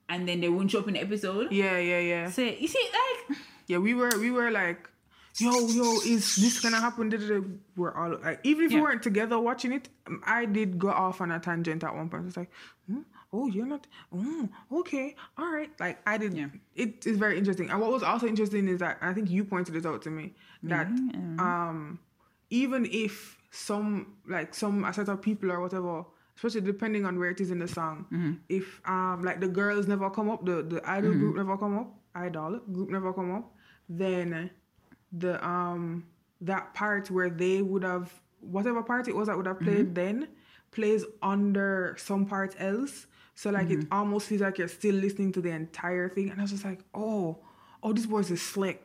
[0.09, 1.53] and then they wouldn't show up in the episode.
[1.53, 2.30] Yeah, yeah, yeah.
[2.30, 2.87] So you see,
[3.28, 4.89] like, Yeah, we were we were like,
[5.39, 7.61] yo, yo, is this gonna happen?
[7.76, 8.78] We're all like, even if Yeah.
[8.78, 12.09] we weren't together watching it, um, I did go off on a tangent at one
[12.09, 12.26] point.
[12.26, 12.51] It's like,
[12.87, 13.01] hmm,
[13.32, 14.49] oh, you're not, oh,
[14.80, 15.70] okay, all right.
[15.80, 16.49] Like I didn't Yeah.
[16.74, 17.70] It is very interesting.
[17.70, 20.35] And what was also interesting is that I think you pointed this out to me
[20.64, 20.87] that
[21.39, 21.99] um,
[22.63, 23.15] even if
[23.51, 23.89] some
[24.35, 26.05] like some a set of people or whatever.
[26.37, 27.97] Especially depending on where it is in the song.
[28.13, 28.33] Mm-hmm.
[28.59, 31.21] If um like the girls never come up, the the idol Mm-hmm.
[31.21, 31.89] group never come up,
[32.27, 33.45] idol group never come up,
[33.89, 34.51] then
[35.25, 35.85] the um
[36.51, 38.11] that part where they would have
[38.57, 40.03] whatever part it was that would have played Mm-hmm.
[40.03, 40.17] then
[40.73, 43.07] plays under some part else.
[43.37, 43.95] So like it Mm-hmm.
[43.99, 46.31] almost feels like you're still listening to the entire thing.
[46.31, 47.39] And I was just like, oh,
[47.83, 48.83] oh, this voice is slick.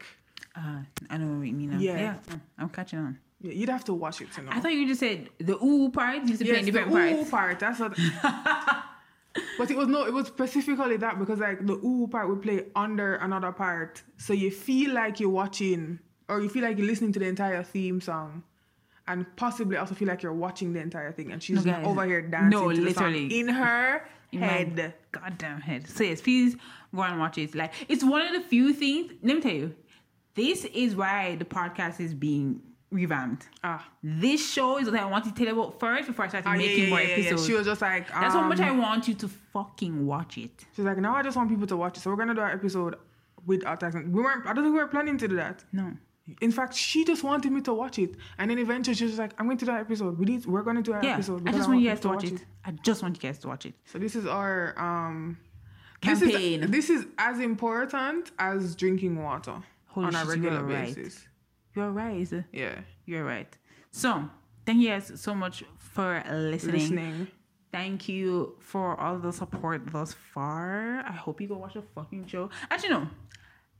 [0.55, 1.71] uh, I know what you mean.
[1.71, 1.79] Now.
[1.79, 1.97] Yeah.
[2.05, 3.13] yeah, I'm catching on.
[3.41, 4.51] Yeah, you'd have to watch it to know.
[4.51, 6.15] I thought you just said the ooh part.
[6.23, 7.29] You used to play in the different ooh parts.
[7.29, 7.59] part.
[7.59, 7.97] That's what.
[9.57, 12.65] but it was no, it was specifically that because like the ooh part would play
[12.75, 17.11] under another part, so you feel like you're watching or you feel like you're listening
[17.13, 18.43] to the entire theme song,
[19.07, 21.31] and possibly also feel like you're watching the entire thing.
[21.31, 21.85] And she's No, guys.
[21.85, 23.39] over here dancing No, the literally.
[23.39, 24.93] in her In head.
[25.11, 25.87] goddamn head.
[25.87, 26.55] So yes, please
[26.93, 27.55] go and watch it.
[27.55, 29.13] Like it's one of the few things.
[29.23, 29.75] Let me tell you,
[30.35, 32.61] this is why the podcast is being
[32.91, 33.47] revamped.
[33.63, 36.47] Ah, This show is what I want to tell you about first before I started
[36.47, 37.13] ah, making yeah, more yeah, yeah.
[37.15, 37.45] episodes.
[37.45, 40.65] She was just like, That's how much um, I want you to fucking watch it.
[40.75, 42.01] She's like, now I just want people to watch it.
[42.01, 42.95] So we're gonna do our episode
[43.45, 44.09] with our accent.
[44.09, 44.45] We weren't.
[44.45, 45.63] I don't think we were planning to do that.
[45.71, 45.91] No.
[46.41, 49.33] In fact, she just wanted me to watch it, and then eventually she was like,
[49.39, 50.19] "I'm going to do that episode.
[50.19, 50.45] We need.
[50.45, 51.13] We're going to do our Yeah.
[51.15, 52.45] episode." I just want you you guys to watch it.
[52.63, 53.73] I just want you guys to watch it.
[53.85, 55.37] So this is our um
[56.01, 56.61] Campaign.
[56.71, 59.55] This is, this is as important as drinking water
[59.87, 61.27] Holy on a regular you're right.
[61.79, 62.29] You're right.
[62.51, 62.75] Yeah,
[63.05, 63.51] You're right.
[63.91, 64.09] So
[64.65, 66.75] thank you guys so much for listening.
[66.81, 67.27] listening.
[67.71, 70.99] Thank you for all the support thus far.
[71.07, 72.49] I hope you go watch the fucking show.
[72.69, 73.07] Actually, no.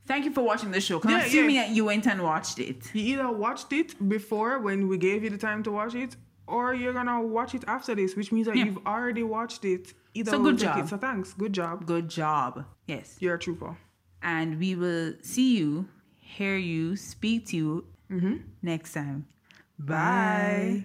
[0.06, 0.98] Thank you for watching the show.
[0.98, 1.66] Because Yeah, I'm assuming yeah.
[1.66, 2.80] that you went and watched it.
[2.94, 6.72] You either watched it before when we gave you the time to watch it, or
[6.74, 8.64] you're gonna watch it after this, which means that Yeah.
[8.66, 9.92] you've already watched it.
[10.14, 10.78] Either So good job.
[10.84, 10.88] It.
[10.88, 11.84] So thanks, good job.
[11.86, 12.64] Good job.
[12.86, 13.16] Yes.
[13.20, 13.76] You're a trooper.
[14.22, 15.88] And we will see you,
[16.30, 18.36] hear you, speak to you mm-hmm.
[18.62, 19.26] next time.
[19.78, 20.84] Bye.